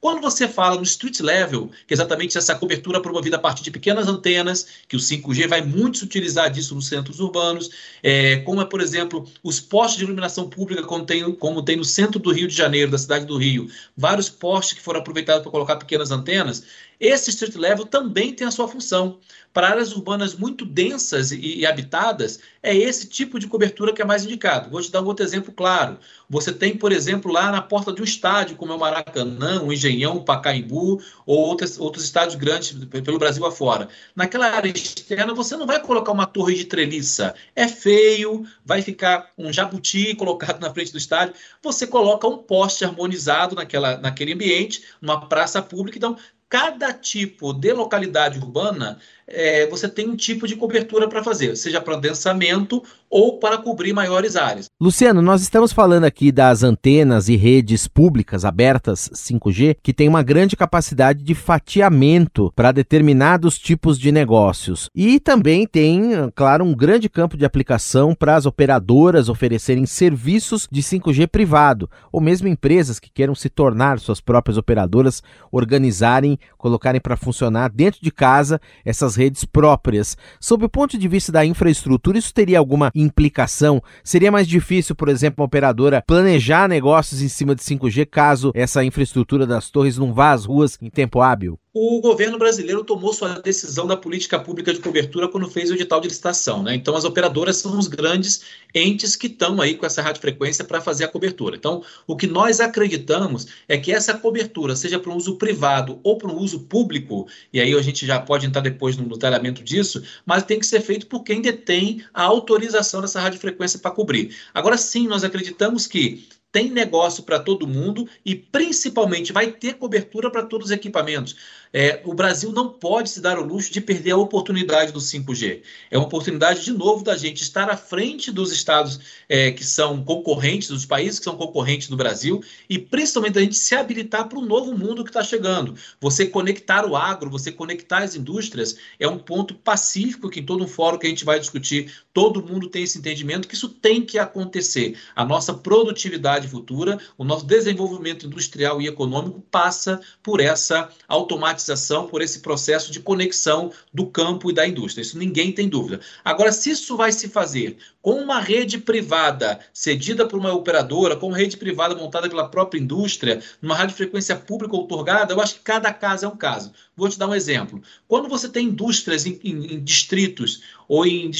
Quando 0.02 0.20
você 0.20 0.48
fala 0.48 0.74
no 0.74 0.82
street 0.82 1.20
level, 1.20 1.70
que 1.86 1.92
é 1.92 1.96
exatamente 1.96 2.36
essa 2.36 2.56
cobertura 2.56 3.00
promovida 3.00 3.36
a 3.36 3.38
partir 3.38 3.62
de 3.62 3.70
pequenas 3.70 4.08
antenas, 4.08 4.66
que 4.88 4.96
o 4.96 4.98
5G 4.98 5.46
vai 5.46 5.62
muito 5.62 5.98
se 5.98 6.04
utilizar 6.04 6.50
disso 6.50 6.74
nos 6.74 6.88
centros 6.88 7.20
urbanos, 7.20 7.70
é, 8.02 8.38
como 8.38 8.60
é, 8.60 8.64
por 8.64 8.80
exemplo, 8.80 9.24
os 9.44 9.60
postes 9.60 9.98
de 9.98 10.04
iluminação 10.04 10.50
pública, 10.50 10.82
como 10.82 11.06
tem, 11.06 11.32
como 11.36 11.62
tem 11.62 11.76
no 11.76 11.84
centro 11.84 12.18
do 12.18 12.32
Rio 12.32 12.48
de 12.48 12.56
Janeiro, 12.56 12.90
da 12.90 12.98
cidade 12.98 13.26
do 13.26 13.36
Rio, 13.36 13.68
vários 13.96 14.28
postes 14.28 14.76
que 14.76 14.82
foram 14.82 14.98
aproveitados 14.98 15.42
para 15.42 15.52
colocar 15.52 15.76
pequenas 15.76 16.10
antenas, 16.10 16.64
esse 17.02 17.30
street 17.30 17.56
level 17.56 17.84
também 17.84 18.32
tem 18.32 18.46
a 18.46 18.50
sua 18.52 18.68
função. 18.68 19.18
Para 19.52 19.68
áreas 19.70 19.92
urbanas 19.92 20.36
muito 20.36 20.64
densas 20.64 21.32
e, 21.32 21.58
e, 21.58 21.66
habitadas, 21.66 22.38
é 22.62 22.74
esse 22.74 23.08
tipo 23.08 23.40
de 23.40 23.48
cobertura 23.48 23.92
que 23.92 24.00
é 24.00 24.04
mais 24.04 24.24
indicado. 24.24 24.70
Vou 24.70 24.80
te 24.80 24.90
dar 24.90 25.02
um 25.02 25.06
outro 25.06 25.24
exemplo 25.24 25.52
claro. 25.52 25.98
Você 26.30 26.52
tem, 26.52 26.76
por 26.76 26.92
exemplo, 26.92 27.32
lá 27.32 27.50
na 27.50 27.60
porta 27.60 27.92
de 27.92 28.00
um 28.00 28.04
estádio, 28.04 28.56
como 28.56 28.72
é 28.72 28.76
o 28.76 28.78
Maracanã, 28.78 29.62
o 29.62 29.72
Engenhão, 29.72 30.16
o 30.16 30.24
Pacaembu, 30.24 31.02
ou 31.26 31.38
outros, 31.38 31.76
outros 31.76 32.04
estádios 32.04 32.36
grandes 32.36 32.72
pelo 32.84 33.18
Brasil 33.18 33.44
afora. 33.44 33.88
Naquela 34.14 34.46
área 34.46 34.70
externa, 34.70 35.34
você 35.34 35.56
não 35.56 35.66
vai 35.66 35.80
colocar 35.80 36.12
uma 36.12 36.24
torre 36.24 36.54
de 36.54 36.66
treliça. 36.66 37.34
É 37.56 37.66
feio, 37.66 38.46
vai 38.64 38.80
ficar 38.80 39.28
um 39.36 39.52
jabuti 39.52 40.14
colocado 40.14 40.60
na 40.60 40.72
frente 40.72 40.92
do 40.92 40.98
estádio. 40.98 41.34
Você 41.62 41.84
coloca 41.84 42.28
um 42.28 42.38
poste 42.38 42.84
harmonizado 42.84 43.56
naquela, 43.56 43.98
naquele 43.98 44.34
ambiente, 44.34 44.84
numa 45.00 45.28
praça 45.28 45.60
pública. 45.60 45.98
Então, 45.98 46.16
cada 46.52 46.92
tipo 46.92 47.54
de 47.54 47.72
localidade 47.72 48.38
urbana 48.38 48.98
é, 49.26 49.66
você 49.68 49.88
tem 49.88 50.08
um 50.08 50.16
tipo 50.16 50.46
de 50.46 50.54
cobertura 50.54 51.08
para 51.08 51.24
fazer, 51.24 51.56
seja 51.56 51.80
para 51.80 51.96
densamento 51.96 52.82
ou 53.08 53.38
para 53.38 53.58
cobrir 53.58 53.92
maiores 53.92 54.36
áreas. 54.36 54.66
Luciano, 54.80 55.22
nós 55.22 55.42
estamos 55.42 55.72
falando 55.72 56.04
aqui 56.04 56.32
das 56.32 56.62
antenas 56.62 57.28
e 57.28 57.36
redes 57.36 57.86
públicas 57.86 58.44
abertas 58.44 59.10
5G, 59.14 59.76
que 59.82 59.92
tem 59.92 60.08
uma 60.08 60.22
grande 60.22 60.56
capacidade 60.56 61.22
de 61.22 61.34
fatiamento 61.34 62.52
para 62.54 62.72
determinados 62.72 63.58
tipos 63.58 63.98
de 63.98 64.10
negócios. 64.10 64.88
E 64.94 65.20
também 65.20 65.66
tem, 65.66 66.30
claro, 66.34 66.64
um 66.64 66.74
grande 66.74 67.08
campo 67.08 67.36
de 67.36 67.44
aplicação 67.44 68.14
para 68.14 68.36
as 68.36 68.46
operadoras 68.46 69.28
oferecerem 69.28 69.86
serviços 69.86 70.66
de 70.70 70.82
5G 70.82 71.26
privado, 71.28 71.88
ou 72.10 72.20
mesmo 72.20 72.48
empresas 72.48 72.98
que 72.98 73.10
queiram 73.10 73.34
se 73.34 73.48
tornar 73.48 73.98
suas 73.98 74.20
próprias 74.20 74.56
operadoras, 74.56 75.22
organizarem, 75.50 76.38
colocarem 76.58 77.00
para 77.00 77.16
funcionar 77.16 77.70
dentro 77.70 78.00
de 78.00 78.10
casa 78.10 78.60
essas 78.84 79.16
redes 79.16 79.44
próprias. 79.44 80.16
Sob 80.40 80.64
o 80.64 80.68
ponto 80.68 80.96
de 80.96 81.08
vista 81.08 81.32
da 81.32 81.44
infraestrutura, 81.44 82.18
isso 82.18 82.32
teria 82.32 82.58
alguma 82.58 82.90
implicação? 82.94 83.82
Seria 84.04 84.30
mais 84.30 84.46
difícil, 84.46 84.94
por 84.94 85.08
exemplo, 85.08 85.42
uma 85.42 85.46
operadora 85.46 86.02
planejar 86.06 86.68
negócios 86.68 87.20
em 87.22 87.28
cima 87.28 87.54
de 87.54 87.62
5G 87.62 88.06
caso 88.06 88.52
essa 88.54 88.84
infraestrutura 88.84 89.46
das 89.46 89.70
torres 89.70 89.98
não 89.98 90.12
vá 90.12 90.32
às 90.32 90.44
ruas 90.44 90.78
em 90.80 90.90
tempo 90.90 91.20
hábil? 91.20 91.58
o 91.74 92.02
governo 92.02 92.38
brasileiro 92.38 92.84
tomou 92.84 93.14
sua 93.14 93.40
decisão 93.40 93.86
da 93.86 93.96
política 93.96 94.38
pública 94.38 94.74
de 94.74 94.80
cobertura 94.80 95.26
quando 95.26 95.48
fez 95.48 95.70
o 95.70 95.74
edital 95.74 96.02
de 96.02 96.08
licitação. 96.08 96.62
Né? 96.62 96.74
Então, 96.74 96.94
as 96.94 97.04
operadoras 97.04 97.56
são 97.56 97.78
os 97.78 97.88
grandes 97.88 98.42
entes 98.74 99.16
que 99.16 99.26
estão 99.26 99.58
aí 99.58 99.74
com 99.74 99.86
essa 99.86 100.02
radiofrequência 100.02 100.64
para 100.66 100.82
fazer 100.82 101.04
a 101.04 101.08
cobertura. 101.08 101.56
Então, 101.56 101.82
o 102.06 102.14
que 102.14 102.26
nós 102.26 102.60
acreditamos 102.60 103.46
é 103.66 103.78
que 103.78 103.90
essa 103.90 104.12
cobertura, 104.12 104.76
seja 104.76 104.98
para 104.98 105.10
um 105.10 105.16
uso 105.16 105.36
privado 105.36 105.98
ou 106.02 106.18
para 106.18 106.30
um 106.30 106.31
uso 106.36 106.60
público, 106.60 107.26
e 107.52 107.60
aí 107.60 107.74
a 107.74 107.82
gente 107.82 108.06
já 108.06 108.20
pode 108.20 108.46
entrar 108.46 108.60
depois 108.60 108.96
no 108.96 109.08
detalhamento 109.08 109.62
disso, 109.62 110.02
mas 110.24 110.44
tem 110.44 110.58
que 110.58 110.66
ser 110.66 110.80
feito 110.80 111.06
por 111.06 111.22
quem 111.22 111.40
detém 111.40 112.04
a 112.12 112.22
autorização 112.22 113.00
dessa 113.00 113.20
radiofrequência 113.20 113.78
para 113.78 113.90
cobrir. 113.90 114.34
Agora 114.52 114.76
sim, 114.76 115.06
nós 115.06 115.24
acreditamos 115.24 115.86
que 115.86 116.26
tem 116.52 116.70
negócio 116.70 117.22
para 117.22 117.40
todo 117.40 117.66
mundo 117.66 118.06
e 118.24 118.34
principalmente 118.34 119.32
vai 119.32 119.50
ter 119.50 119.74
cobertura 119.74 120.30
para 120.30 120.44
todos 120.44 120.66
os 120.66 120.70
equipamentos. 120.70 121.34
É, 121.72 122.02
o 122.04 122.12
Brasil 122.12 122.52
não 122.52 122.68
pode 122.68 123.08
se 123.08 123.20
dar 123.20 123.38
o 123.38 123.44
luxo 123.44 123.72
de 123.72 123.80
perder 123.80 124.10
a 124.10 124.16
oportunidade 124.18 124.92
do 124.92 124.98
5G. 124.98 125.62
É 125.90 125.96
uma 125.96 126.06
oportunidade, 126.06 126.62
de 126.62 126.72
novo, 126.72 127.02
da 127.02 127.16
gente 127.16 127.42
estar 127.42 127.70
à 127.70 127.76
frente 127.76 128.30
dos 128.30 128.52
estados 128.52 129.00
é, 129.28 129.50
que 129.50 129.64
são 129.64 130.04
concorrentes, 130.04 130.68
dos 130.68 130.84
países 130.84 131.18
que 131.18 131.24
são 131.24 131.36
concorrentes 131.36 131.88
do 131.88 131.96
Brasil, 131.96 132.42
e 132.68 132.78
principalmente 132.78 133.34
da 133.34 133.40
gente 133.40 133.56
se 133.56 133.74
habilitar 133.74 134.28
para 134.28 134.38
o 134.38 134.44
novo 134.44 134.76
mundo 134.76 135.02
que 135.02 135.10
está 135.10 135.24
chegando. 135.24 135.74
Você 135.98 136.26
conectar 136.26 136.84
o 136.84 136.94
agro, 136.94 137.30
você 137.30 137.50
conectar 137.50 138.02
as 138.02 138.14
indústrias, 138.14 138.76
é 139.00 139.08
um 139.08 139.18
ponto 139.18 139.54
pacífico 139.54 140.28
que 140.28 140.40
em 140.40 140.44
todo 140.44 140.64
um 140.64 140.68
fórum 140.68 140.98
que 140.98 141.06
a 141.06 141.10
gente 141.10 141.24
vai 141.24 141.40
discutir, 141.40 141.90
todo 142.12 142.44
mundo 142.44 142.68
tem 142.68 142.82
esse 142.82 142.98
entendimento 142.98 143.48
que 143.48 143.54
isso 143.54 143.68
tem 143.68 144.02
que 144.02 144.18
acontecer. 144.18 144.98
A 145.16 145.24
nossa 145.24 145.54
produtividade 145.54 146.48
futura, 146.48 146.98
o 147.16 147.24
nosso 147.24 147.46
desenvolvimento 147.46 148.26
industrial 148.26 148.82
e 148.82 148.86
econômico 148.86 149.42
passa 149.50 150.00
por 150.22 150.40
essa 150.40 150.90
automatização 151.08 151.61
automatização, 151.62 152.06
por 152.06 152.20
esse 152.20 152.40
processo 152.40 152.90
de 152.90 153.00
conexão 153.00 153.72
do 153.92 154.06
campo 154.06 154.50
e 154.50 154.54
da 154.54 154.66
indústria. 154.66 155.02
Isso 155.02 155.18
ninguém 155.18 155.52
tem 155.52 155.68
dúvida. 155.68 156.00
Agora, 156.24 156.52
se 156.52 156.70
isso 156.70 156.96
vai 156.96 157.12
se 157.12 157.28
fazer 157.28 157.76
com 158.00 158.14
uma 158.14 158.40
rede 158.40 158.78
privada 158.78 159.60
cedida 159.72 160.26
por 160.26 160.38
uma 160.38 160.52
operadora, 160.52 161.16
com 161.16 161.28
uma 161.28 161.36
rede 161.36 161.56
privada 161.56 161.94
montada 161.94 162.28
pela 162.28 162.48
própria 162.48 162.80
indústria, 162.80 163.40
numa 163.60 163.74
radiofrequência 163.74 164.34
pública 164.36 164.74
outorgada, 164.76 165.32
eu 165.32 165.40
acho 165.40 165.54
que 165.54 165.60
cada 165.60 165.92
caso 165.92 166.24
é 166.24 166.28
um 166.28 166.36
caso. 166.36 166.72
Vou 166.96 167.08
te 167.08 167.18
dar 167.18 167.28
um 167.28 167.34
exemplo. 167.34 167.80
Quando 168.08 168.28
você 168.28 168.48
tem 168.48 168.66
indústrias 168.66 169.24
em, 169.24 169.38
em, 169.44 169.74
em 169.74 169.84
distritos 169.84 170.62
ou 170.88 171.06
em, 171.06 171.30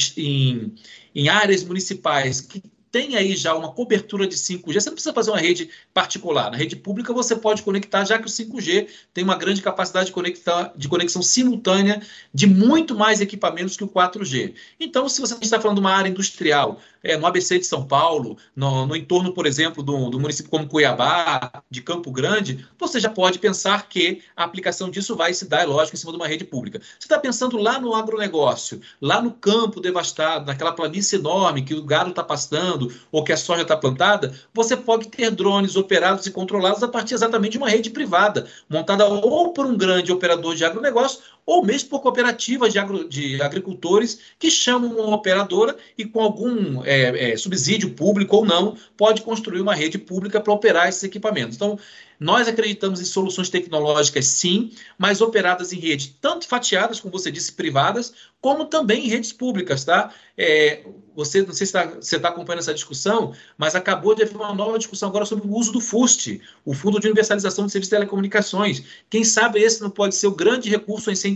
em, 1.13 1.29
áreas 1.29 1.63
municipais 1.63 2.41
que 2.41 2.63
tem 2.93 3.15
aí 3.15 3.35
já 3.35 3.55
uma 3.55 3.71
cobertura 3.71 4.27
de 4.27 4.35
5G, 4.35 4.73
você 4.75 4.87
não 4.87 4.93
precisa 4.93 5.15
fazer 5.15 5.31
uma 5.31 5.39
rede 5.39 5.67
particular. 5.91 6.51
Na 6.51 6.57
rede 6.57 6.75
pública 6.75 7.11
você 7.11 7.35
pode 7.35 7.63
conectar, 7.63 8.05
já 8.05 8.19
que 8.19 8.27
o 8.27 8.29
5G 8.29 8.87
tem 9.11 9.23
uma 9.23 9.35
grande 9.35 9.63
capacidade 9.63 10.05
de, 10.05 10.11
conectar, 10.11 10.71
de 10.75 10.87
conexão 10.87 11.23
simultânea 11.23 12.03
de 12.31 12.45
muito 12.45 12.93
mais 12.93 13.19
equipamentos 13.19 13.75
que 13.75 13.83
o 13.83 13.87
4G. 13.87 14.53
Então, 14.79 15.09
se 15.09 15.19
você 15.19 15.35
está 15.41 15.59
falando 15.59 15.77
de 15.77 15.81
uma 15.81 15.91
área 15.91 16.07
industrial, 16.07 16.79
é, 17.03 17.17
no 17.17 17.27
ABC 17.27 17.59
de 17.59 17.65
São 17.65 17.85
Paulo, 17.85 18.37
no, 18.55 18.85
no 18.85 18.95
entorno, 18.95 19.33
por 19.33 19.45
exemplo, 19.45 19.83
do, 19.83 20.09
do, 20.09 20.19
município 20.19 20.49
como 20.49 20.67
Cuiabá, 20.67 21.51
de 21.69 21.81
Campo 21.81 22.09
Grande, 22.11 22.65
você 22.79 22.99
já 22.99 23.09
pode 23.09 23.39
pensar 23.39 23.89
que 23.89 24.21
a 24.35 24.43
aplicação 24.45 24.89
disso 24.89 25.15
vai 25.15 25.33
se 25.33 25.45
dar, 25.45 25.63
é 25.63 25.65
lógico, 25.65 25.95
em 25.95 25.99
cima 25.99 26.13
de 26.13 26.17
uma 26.17 26.27
rede 26.27 26.45
pública. 26.45 26.79
Você 26.79 27.05
está 27.05 27.19
pensando 27.19 27.57
lá 27.57 27.79
no 27.79 27.93
agronegócio, 27.93 28.79
lá 29.01 29.21
no 29.21 29.31
campo 29.31 29.81
devastado, 29.81 30.45
naquela 30.45 30.71
planície 30.71 31.19
enorme 31.19 31.63
que 31.63 31.73
o 31.73 31.83
gado 31.83 32.11
está 32.11 32.23
pastando, 32.23 32.82
ou 33.11 33.23
que 33.23 33.31
a 33.31 33.37
soja 33.37 33.61
está 33.61 33.75
plantada, 33.77 34.33
você 34.53 34.75
pode 34.75 35.07
ter 35.07 35.31
drones 35.31 35.75
operados 35.75 36.25
e 36.25 36.31
controlados 36.31 36.83
a 36.83 36.87
partir 36.87 37.13
exatamente 37.13 37.53
de 37.53 37.57
uma 37.57 37.69
rede 37.69 37.89
privada, 37.89 38.47
montada 38.69 39.05
ou 39.05 39.53
por 39.53 39.65
um 39.65 39.77
grande 39.77 40.11
operador 40.11 40.55
de 40.55 40.65
agronegócio 40.65 41.19
ou 41.45 41.63
mesmo 41.63 41.89
por 41.89 42.01
cooperativas 42.01 42.71
de, 42.71 42.79
agro, 42.79 43.07
de 43.07 43.41
agricultores 43.41 44.19
que 44.39 44.49
chamam 44.49 44.91
uma 44.91 45.15
operadora 45.15 45.75
e 45.97 46.05
com 46.05 46.21
algum 46.21 46.83
é, 46.83 47.31
é, 47.31 47.37
subsídio 47.37 47.91
público 47.91 48.37
ou 48.37 48.45
não, 48.45 48.77
pode 48.97 49.21
construir 49.21 49.61
uma 49.61 49.75
rede 49.75 49.97
pública 49.97 50.39
para 50.39 50.53
operar 50.53 50.87
esses 50.87 51.03
equipamentos. 51.03 51.55
Então, 51.55 51.77
nós 52.19 52.47
acreditamos 52.47 53.01
em 53.01 53.05
soluções 53.05 53.49
tecnológicas, 53.49 54.25
sim, 54.27 54.71
mas 54.97 55.19
operadas 55.19 55.73
em 55.73 55.79
rede, 55.79 56.15
tanto 56.21 56.47
fatiadas, 56.47 56.99
como 56.99 57.11
você 57.11 57.29
disse, 57.29 57.51
privadas, 57.51 58.13
como 58.39 58.65
também 58.65 59.05
em 59.05 59.09
redes 59.09 59.33
públicas, 59.33 59.83
tá? 59.83 60.13
É, 60.37 60.83
você, 61.15 61.41
não 61.41 61.53
sei 61.53 61.67
se 61.67 61.73
tá, 61.73 61.85
você 61.85 62.15
está 62.15 62.29
acompanhando 62.29 62.59
essa 62.59 62.73
discussão, 62.73 63.33
mas 63.57 63.75
acabou 63.75 64.15
de 64.15 64.23
haver 64.23 64.35
uma 64.35 64.53
nova 64.53 64.77
discussão 64.77 65.09
agora 65.09 65.25
sobre 65.25 65.47
o 65.47 65.53
uso 65.53 65.71
do 65.71 65.79
FUST, 65.79 66.41
o 66.65 66.73
Fundo 66.73 66.99
de 66.99 67.07
Universalização 67.07 67.65
de 67.65 67.71
Serviços 67.71 67.89
de 67.89 67.95
Telecomunicações. 67.97 68.83
Quem 69.09 69.23
sabe 69.23 69.61
esse 69.61 69.81
não 69.81 69.89
pode 69.89 70.15
ser 70.15 70.27
o 70.27 70.35
grande 70.35 70.69
recurso 70.69 71.09
a 71.09 71.13
incentivar 71.13 71.32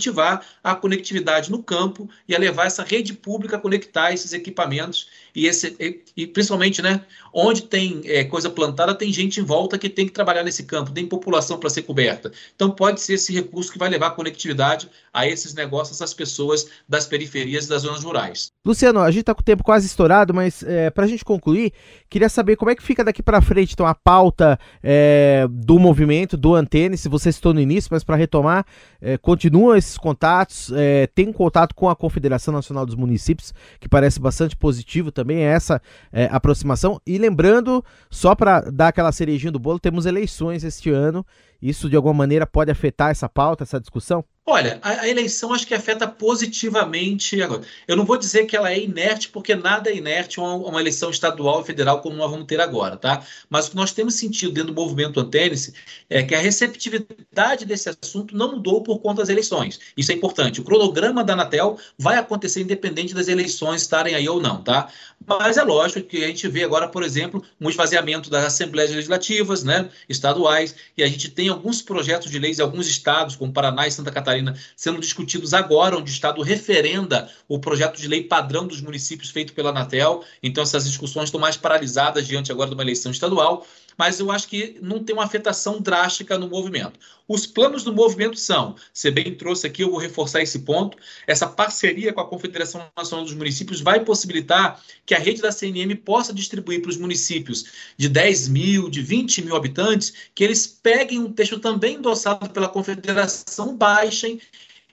a 0.63 0.75
conectividade 0.75 1.51
no 1.51 1.61
campo 1.61 2.09
e 2.27 2.35
a 2.35 2.39
levar 2.39 2.65
essa 2.65 2.83
rede 2.83 3.13
pública 3.13 3.57
a 3.57 3.59
conectar 3.59 4.13
esses 4.13 4.33
equipamentos 4.33 5.09
e, 5.35 5.45
esse, 5.47 5.75
e, 5.79 6.01
e 6.15 6.27
principalmente, 6.27 6.81
né, 6.81 7.05
onde 7.39 7.61
tem 7.61 8.01
é, 8.05 8.23
coisa 8.23 8.49
plantada, 8.49 8.95
tem 8.95 9.13
gente 9.13 9.39
em 9.39 9.43
volta 9.43 9.77
que 9.77 9.87
tem 9.87 10.07
que 10.07 10.11
trabalhar 10.11 10.43
nesse 10.43 10.63
campo, 10.63 10.91
tem 10.91 11.05
população 11.05 11.59
para 11.59 11.69
ser 11.69 11.83
coberta. 11.83 12.31
Então, 12.55 12.71
pode 12.71 12.99
ser 12.99 13.13
esse 13.13 13.31
recurso 13.31 13.71
que 13.71 13.77
vai 13.77 13.89
levar 13.89 14.11
conectividade 14.11 14.89
a 15.13 15.27
esses 15.27 15.53
negócios, 15.53 15.97
essas 15.97 16.13
pessoas 16.15 16.67
das 16.89 17.05
periferias 17.05 17.65
e 17.65 17.69
das 17.69 17.83
zonas 17.83 18.03
rurais. 18.03 18.51
Luciano, 18.65 18.99
a 18.99 19.11
gente 19.11 19.21
está 19.21 19.35
com 19.35 19.41
o 19.41 19.43
tempo 19.43 19.63
quase 19.63 19.85
estourado, 19.85 20.33
mas 20.33 20.63
é, 20.63 20.89
para 20.89 21.05
a 21.05 21.07
gente 21.07 21.23
concluir, 21.23 21.71
queria 22.09 22.27
saber 22.27 22.55
como 22.55 22.71
é 22.71 22.75
que 22.75 22.81
fica 22.81 23.03
daqui 23.03 23.21
para 23.21 23.39
frente, 23.39 23.73
então, 23.73 23.85
a 23.85 23.93
pauta 23.93 24.59
é, 24.81 25.47
do 25.49 25.77
movimento, 25.77 26.35
do 26.35 26.55
Antene, 26.55 26.97
se 26.97 27.07
você 27.07 27.31
citou 27.31 27.53
no 27.53 27.61
início, 27.61 27.89
mas 27.91 28.03
para 28.03 28.15
retomar, 28.15 28.65
é, 28.99 29.15
continuam 29.15 29.75
esses 29.75 29.97
contatos, 29.97 30.71
é, 30.75 31.07
tem 31.07 31.31
contato 31.31 31.75
com 31.75 31.87
a 31.87 31.95
Confederação 31.95 32.51
Nacional 32.51 32.85
dos 32.85 32.95
Municípios, 32.95 33.53
que 33.79 33.87
parece 33.87 34.19
bastante 34.19 34.55
positivo 34.55 35.11
também, 35.11 35.27
também 35.27 35.43
é 35.43 35.51
essa 35.51 35.81
é, 36.11 36.29
aproximação. 36.31 37.01
E 37.05 37.19
lembrando, 37.27 37.83
só 38.09 38.33
para 38.33 38.61
dar 38.61 38.87
aquela 38.87 39.11
cerejinha 39.11 39.51
do 39.51 39.59
bolo, 39.59 39.79
temos 39.79 40.05
eleições 40.05 40.63
este 40.63 40.89
ano. 40.89 41.25
Isso 41.61 41.89
de 41.89 41.95
alguma 41.95 42.13
maneira 42.13 42.47
pode 42.47 42.71
afetar 42.71 43.11
essa 43.11 43.27
pauta, 43.27 43.63
essa 43.63 43.79
discussão? 43.79 44.23
Olha, 44.49 44.79
a, 44.81 45.01
a, 45.01 45.09
eleição 45.09 45.51
acho 45.51 45.67
que 45.67 45.73
afeta 45.73 46.07
positivamente 46.07 47.41
agora. 47.41 47.63
Eu 47.85 47.97
não 47.97 48.05
vou 48.05 48.15
dizer 48.15 48.45
que 48.45 48.55
ela 48.55 48.71
é 48.71 48.79
inerte, 48.79 49.27
porque 49.27 49.53
nada 49.53 49.89
é 49.89 49.95
inerte 49.97 50.39
uma, 50.39 50.55
uma 50.55 50.79
eleição 50.79 51.09
estadual 51.09 51.59
e 51.61 51.65
federal 51.65 52.01
como 52.01 52.15
nós 52.15 52.31
vamos 52.31 52.45
ter 52.45 52.61
agora, 52.61 52.95
tá? 52.95 53.25
Mas 53.49 53.67
o 53.67 53.71
que 53.71 53.75
nós 53.75 53.91
temos 53.91 54.13
sentido 54.13 54.53
dentro 54.53 54.73
do 54.73 54.81
movimento 54.81 55.19
Antênice 55.19 55.73
é 56.09 56.23
que 56.23 56.33
a 56.33 56.39
receptividade 56.39 57.65
desse 57.65 57.89
assunto 57.89 58.37
não 58.37 58.53
mudou 58.53 58.81
por 58.81 58.99
conta 58.99 59.21
das 59.21 59.27
eleições. 59.27 59.81
Isso 59.97 60.13
é 60.13 60.15
importante. 60.15 60.61
O 60.61 60.63
cronograma 60.63 61.25
da 61.25 61.33
Anatel 61.33 61.77
vai 61.99 62.17
acontecer 62.17 62.61
independente 62.61 63.13
das 63.13 63.27
eleições 63.27 63.81
estarem 63.81 64.15
aí 64.15 64.29
ou 64.29 64.41
não, 64.41 64.63
tá? 64.63 64.87
Mas 65.25 65.57
é 65.57 65.63
lógico 65.63 66.07
que 66.07 66.23
a 66.23 66.27
gente 66.27 66.47
vê 66.47 66.63
agora, 66.63 66.87
por 66.87 67.03
exemplo, 67.03 67.43
um 67.59 67.69
esvaziamento 67.69 68.29
das 68.29 68.45
assembleias 68.45 68.91
legislativas, 68.91 69.63
né, 69.63 69.89
estaduais, 70.07 70.73
e 70.97 71.03
a 71.03 71.07
gente 71.07 71.29
tem 71.29 71.49
alguns 71.49 71.81
projetos 71.81 72.31
de 72.31 72.39
leis 72.39 72.59
em 72.59 72.61
alguns 72.61 72.87
estados, 72.87 73.35
como 73.35 73.51
Paraná 73.51 73.85
e 73.85 73.91
Santa 73.91 74.09
Catarina, 74.09 74.36
Catarina 74.37 74.55
sendo 74.75 74.99
discutidos 74.99 75.53
agora, 75.53 75.97
onde 75.97 76.11
o 76.11 76.13
Estado 76.13 76.41
referenda 76.41 77.29
o 77.47 77.59
projeto 77.59 77.97
de 77.97 78.07
lei 78.07 78.23
padrão 78.23 78.67
dos 78.67 78.81
municípios 78.81 79.29
feito 79.29 79.53
pela 79.53 79.69
Anatel. 79.69 80.23
Então, 80.41 80.63
essas 80.63 80.85
discussões 80.85 81.25
estão 81.25 81.39
mais 81.39 81.57
paralisadas 81.57 82.27
diante 82.27 82.51
agora 82.51 82.69
de 82.69 82.75
uma 82.75 82.83
eleição 82.83 83.11
estadual. 83.11 83.65
Mas 83.97 84.19
eu 84.19 84.31
acho 84.31 84.47
que 84.47 84.77
não 84.81 85.03
tem 85.03 85.15
uma 85.15 85.25
afetação 85.25 85.81
drástica 85.81 86.37
no 86.37 86.47
movimento. 86.47 86.99
Os 87.27 87.45
planos 87.45 87.83
do 87.83 87.93
movimento 87.93 88.39
são, 88.39 88.75
você 88.93 89.11
bem 89.11 89.35
trouxe 89.35 89.67
aqui, 89.67 89.83
eu 89.83 89.91
vou 89.91 89.99
reforçar 89.99 90.41
esse 90.41 90.59
ponto, 90.59 90.97
essa 91.25 91.45
parceria 91.45 92.13
com 92.13 92.21
a 92.21 92.27
Confederação 92.27 92.87
Nacional 92.95 93.25
dos 93.25 93.33
Municípios 93.33 93.81
vai 93.81 93.99
possibilitar 94.05 94.81
que 95.05 95.13
a 95.13 95.19
rede 95.19 95.41
da 95.41 95.51
CNM 95.51 95.93
possa 95.95 96.31
distribuir 96.31 96.81
para 96.81 96.89
os 96.89 96.97
municípios 96.97 97.65
de 97.97 98.07
10 98.07 98.47
mil, 98.47 98.89
de 98.89 99.01
20 99.01 99.41
mil 99.43 99.55
habitantes, 99.55 100.13
que 100.33 100.43
eles 100.43 100.67
peguem 100.67 101.19
um 101.19 101.33
texto 101.33 101.59
também 101.59 101.95
endossado 101.95 102.49
pela 102.51 102.69
Confederação, 102.69 103.75
baixem 103.75 104.39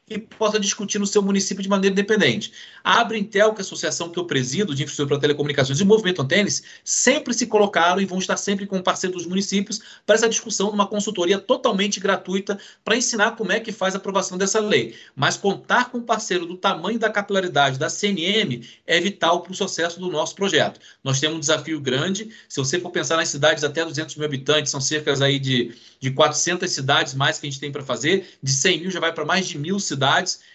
e 0.08 0.18
possa 0.18 0.60
discutir 0.60 0.98
no 0.98 1.06
seu 1.06 1.22
município 1.22 1.62
de 1.62 1.68
maneira 1.68 1.92
independente. 1.92 2.52
A 2.82 3.00
Abrintel, 3.00 3.54
que 3.54 3.60
é 3.60 3.62
a 3.62 3.64
associação 3.64 4.10
que 4.10 4.18
eu 4.18 4.26
presido 4.26 4.74
de 4.74 4.82
infraestrutura 4.82 5.18
para 5.18 5.28
telecomunicações 5.28 5.80
e 5.80 5.82
o 5.82 5.86
Movimento 5.86 6.20
Antenes, 6.20 6.62
sempre 6.84 7.32
se 7.32 7.46
colocaram 7.46 8.00
e 8.00 8.04
vão 8.04 8.18
estar 8.18 8.36
sempre 8.36 8.66
com 8.66 8.82
parceiro 8.82 9.16
dos 9.16 9.26
municípios 9.26 9.80
para 10.04 10.14
essa 10.14 10.28
discussão 10.28 10.70
numa 10.70 10.86
consultoria 10.86 11.38
totalmente 11.38 11.98
gratuita 11.98 12.58
para 12.84 12.96
ensinar 12.96 13.32
como 13.32 13.52
é 13.52 13.60
que 13.60 13.72
faz 13.72 13.94
a 13.94 13.98
aprovação 13.98 14.36
dessa 14.36 14.60
lei. 14.60 14.94
Mas 15.16 15.38
contar 15.38 15.90
com 15.90 15.98
um 15.98 16.02
parceiro 16.02 16.44
do 16.44 16.56
tamanho 16.56 16.98
da 16.98 17.08
capilaridade 17.08 17.78
da 17.78 17.88
CNM 17.88 18.62
é 18.86 19.00
vital 19.00 19.40
para 19.40 19.52
o 19.52 19.54
sucesso 19.54 19.98
do 19.98 20.10
nosso 20.10 20.34
projeto. 20.34 20.78
Nós 21.02 21.18
temos 21.18 21.36
um 21.38 21.40
desafio 21.40 21.80
grande, 21.80 22.28
se 22.46 22.60
você 22.60 22.78
for 22.78 22.90
pensar 22.90 23.16
nas 23.16 23.30
cidades 23.30 23.64
até 23.64 23.82
200 23.84 24.16
mil 24.16 24.26
habitantes, 24.26 24.70
são 24.70 24.80
cerca 24.80 25.14
aí 25.24 25.38
de, 25.38 25.74
de 25.98 26.10
400 26.10 26.70
cidades 26.70 27.14
mais 27.14 27.38
que 27.38 27.46
a 27.46 27.50
gente 27.50 27.60
tem 27.60 27.72
para 27.72 27.82
fazer, 27.82 28.36
de 28.42 28.52
100 28.52 28.80
mil 28.80 28.90
já 28.90 29.00
vai 29.00 29.12
para 29.12 29.24
mais 29.24 29.46
de 29.46 29.56
mil 29.56 29.78
cidades, 29.78 29.93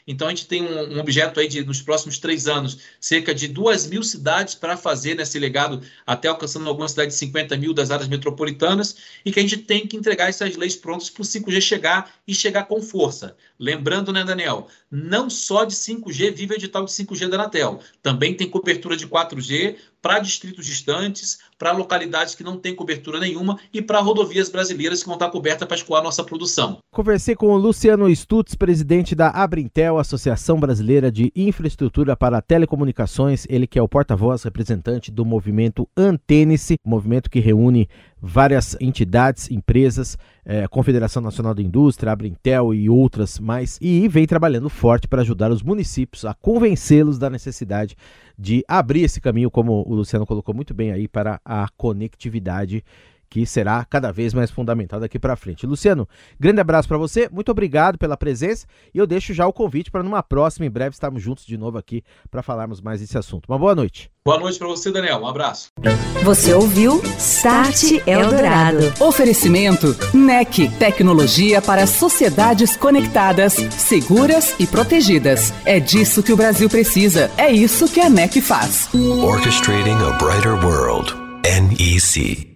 então 0.07 0.27
a 0.27 0.31
gente 0.31 0.47
tem 0.47 0.63
um, 0.63 0.95
um 0.95 0.99
objeto 0.99 1.39
aí 1.39 1.47
de, 1.47 1.63
nos 1.63 1.81
próximos 1.81 2.17
três 2.17 2.47
anos, 2.47 2.79
cerca 2.99 3.33
de 3.33 3.47
duas 3.47 3.85
mil 3.85 4.01
cidades 4.01 4.55
para 4.55 4.75
fazer 4.75 5.15
nesse 5.15 5.37
legado, 5.37 5.81
até 6.05 6.27
alcançando 6.27 6.67
algumas 6.67 6.91
cidades 6.91 7.15
de 7.15 7.19
50 7.19 7.57
mil 7.57 7.73
das 7.73 7.91
áreas 7.91 8.07
metropolitanas, 8.07 8.95
e 9.23 9.31
que 9.31 9.39
a 9.39 9.43
gente 9.43 9.57
tem 9.57 9.85
que 9.85 9.95
entregar 9.95 10.29
essas 10.29 10.55
leis 10.55 10.75
prontas 10.75 11.09
para 11.09 11.21
o 11.21 11.25
5G 11.25 11.61
chegar 11.61 12.11
e 12.27 12.33
chegar 12.33 12.65
com 12.65 12.81
força. 12.81 13.35
Lembrando, 13.59 14.11
né, 14.11 14.23
Daniel, 14.23 14.67
não 14.89 15.29
só 15.29 15.63
de 15.63 15.75
5G 15.75 16.33
vive 16.33 16.53
o 16.53 16.57
edital 16.57 16.85
de 16.85 16.91
5G 16.91 17.27
da 17.27 17.35
Anatel, 17.35 17.79
também 18.01 18.33
tem 18.33 18.49
cobertura 18.49 18.97
de 18.97 19.07
4G 19.07 19.75
para 20.01 20.19
distritos 20.19 20.65
distantes, 20.65 21.39
para 21.57 21.71
localidades 21.71 22.35
que 22.35 22.43
não 22.43 22.57
têm 22.57 22.73
cobertura 22.73 23.19
nenhuma 23.19 23.59
e 23.73 23.81
para 23.81 23.99
rodovias 23.99 24.49
brasileiras 24.49 25.01
que 25.01 25.07
vão 25.07 25.15
estar 25.15 25.29
cobertas 25.29 25.67
para 25.67 25.77
escoar 25.77 26.01
nossa 26.01 26.23
produção. 26.23 26.77
Conversei 26.91 27.35
com 27.35 27.47
o 27.47 27.57
Luciano 27.57 28.09
Stutz, 28.15 28.55
presidente 28.55 29.13
da 29.13 29.29
Abrintel, 29.29 29.97
Associação 29.97 30.59
Brasileira 30.59 31.11
de 31.11 31.31
Infraestrutura 31.35 32.15
para 32.15 32.41
Telecomunicações, 32.41 33.45
ele 33.49 33.67
que 33.67 33.77
é 33.77 33.81
o 33.81 33.89
porta-voz 33.89 34.43
representante 34.43 35.11
do 35.11 35.25
movimento 35.25 35.87
Antênice, 35.97 36.75
movimento 36.85 37.29
que 37.29 37.39
reúne 37.39 37.89
várias 38.21 38.75
entidades, 38.79 39.49
empresas, 39.49 40.17
é, 40.45 40.67
Confederação 40.67 41.21
Nacional 41.21 41.53
da 41.53 41.61
Indústria, 41.61 42.11
Abrintel 42.11 42.73
e 42.73 42.89
outras 42.89 43.39
mais, 43.39 43.77
e 43.81 44.07
vem 44.07 44.25
trabalhando 44.25 44.69
forte 44.69 45.07
para 45.07 45.21
ajudar 45.21 45.51
os 45.51 45.61
municípios 45.61 46.25
a 46.25 46.33
convencê-los 46.33 47.17
da 47.17 47.29
necessidade 47.29 47.95
de 48.39 48.63
abrir 48.69 49.01
esse 49.03 49.19
caminho, 49.19 49.51
como 49.51 49.83
o 49.85 49.93
Luciano 49.93 50.25
colocou 50.25 50.55
muito 50.55 50.73
bem 50.73 50.93
aí, 50.93 51.09
para 51.09 51.41
a 51.43 51.67
conectividade 51.75 52.85
que 53.29 53.45
será 53.45 53.85
cada 53.85 54.11
vez 54.11 54.33
mais 54.33 54.49
fundamental 54.49 54.99
daqui 54.99 55.19
para 55.19 55.35
frente. 55.35 55.65
Luciano, 55.65 56.07
grande 56.39 56.59
abraço 56.59 56.87
para 56.87 56.97
você, 56.97 57.29
muito 57.31 57.51
obrigado 57.51 57.97
pela 57.97 58.17
presença 58.17 58.65
e 58.93 58.97
eu 58.97 59.05
deixo 59.05 59.33
já 59.33 59.45
o 59.45 59.53
convite 59.53 59.91
para 59.91 60.03
numa 60.03 60.23
próxima, 60.23 60.65
em 60.65 60.69
breve, 60.69 60.93
estarmos 60.93 61.21
juntos 61.21 61.45
de 61.45 61.57
novo 61.57 61.77
aqui 61.77 62.03
para 62.31 62.41
falarmos 62.41 62.81
mais 62.81 62.99
desse 62.99 63.17
assunto. 63.17 63.45
Uma 63.47 63.59
boa 63.59 63.75
noite. 63.75 64.09
Boa 64.25 64.39
noite 64.39 64.59
para 64.59 64.67
você, 64.67 64.91
Daniel. 64.91 65.19
Um 65.19 65.27
abraço. 65.27 65.69
Você 66.23 66.53
ouviu 66.53 67.01
Start 67.17 68.01
Eldorado. 68.05 68.93
Oferecimento 68.99 69.95
NEC, 70.13 70.69
tecnologia 70.77 71.61
para 71.61 71.87
sociedades 71.87 72.75
conectadas, 72.75 73.53
seguras 73.53 74.55
e 74.59 74.67
protegidas. 74.67 75.53
É 75.65 75.79
disso 75.79 76.21
que 76.21 76.33
o 76.33 76.37
Brasil 76.37 76.69
precisa. 76.69 77.31
É 77.37 77.51
isso 77.51 77.91
que 77.91 77.99
a 77.99 78.09
NEC 78.09 78.41
faz. 78.41 78.89
Orchestrating 78.93 79.97
a 80.03 80.11
brighter 80.17 80.53
world. 80.63 81.13
NEC. 81.43 82.48